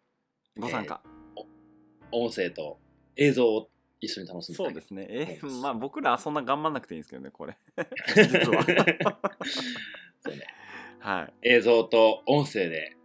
[0.57, 1.01] ご参加。
[2.11, 2.79] 音声と
[3.15, 5.07] 映像を一緒に楽しんでそうですね。
[5.09, 7.57] えそうですまあ僕らはそんな頑張んなくていいんですけどね、これ。
[8.15, 8.63] 実は。
[10.21, 10.45] そうね。
[10.99, 11.33] はい。
[11.49, 12.95] 映像と音声で、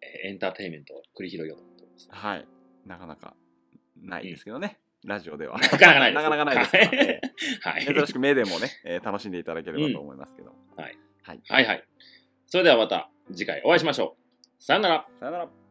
[0.00, 2.08] えーエンターテインメントを繰り広げようと思ってます。
[2.10, 2.46] はい。
[2.86, 3.34] なかなか
[3.96, 5.58] ないですけどね、ラジオでは。
[5.58, 6.22] なかなかないです。
[6.22, 7.20] なかなかないですね
[7.62, 7.84] はい。
[7.86, 10.54] 珍しく目でもね、えー楽しんでいただければと思いますけど。
[10.76, 11.34] はいは
[11.74, 11.84] い。
[12.46, 14.62] それではまた次回お会いしましょう。
[14.62, 15.06] さよなら。
[15.18, 15.61] さよなら。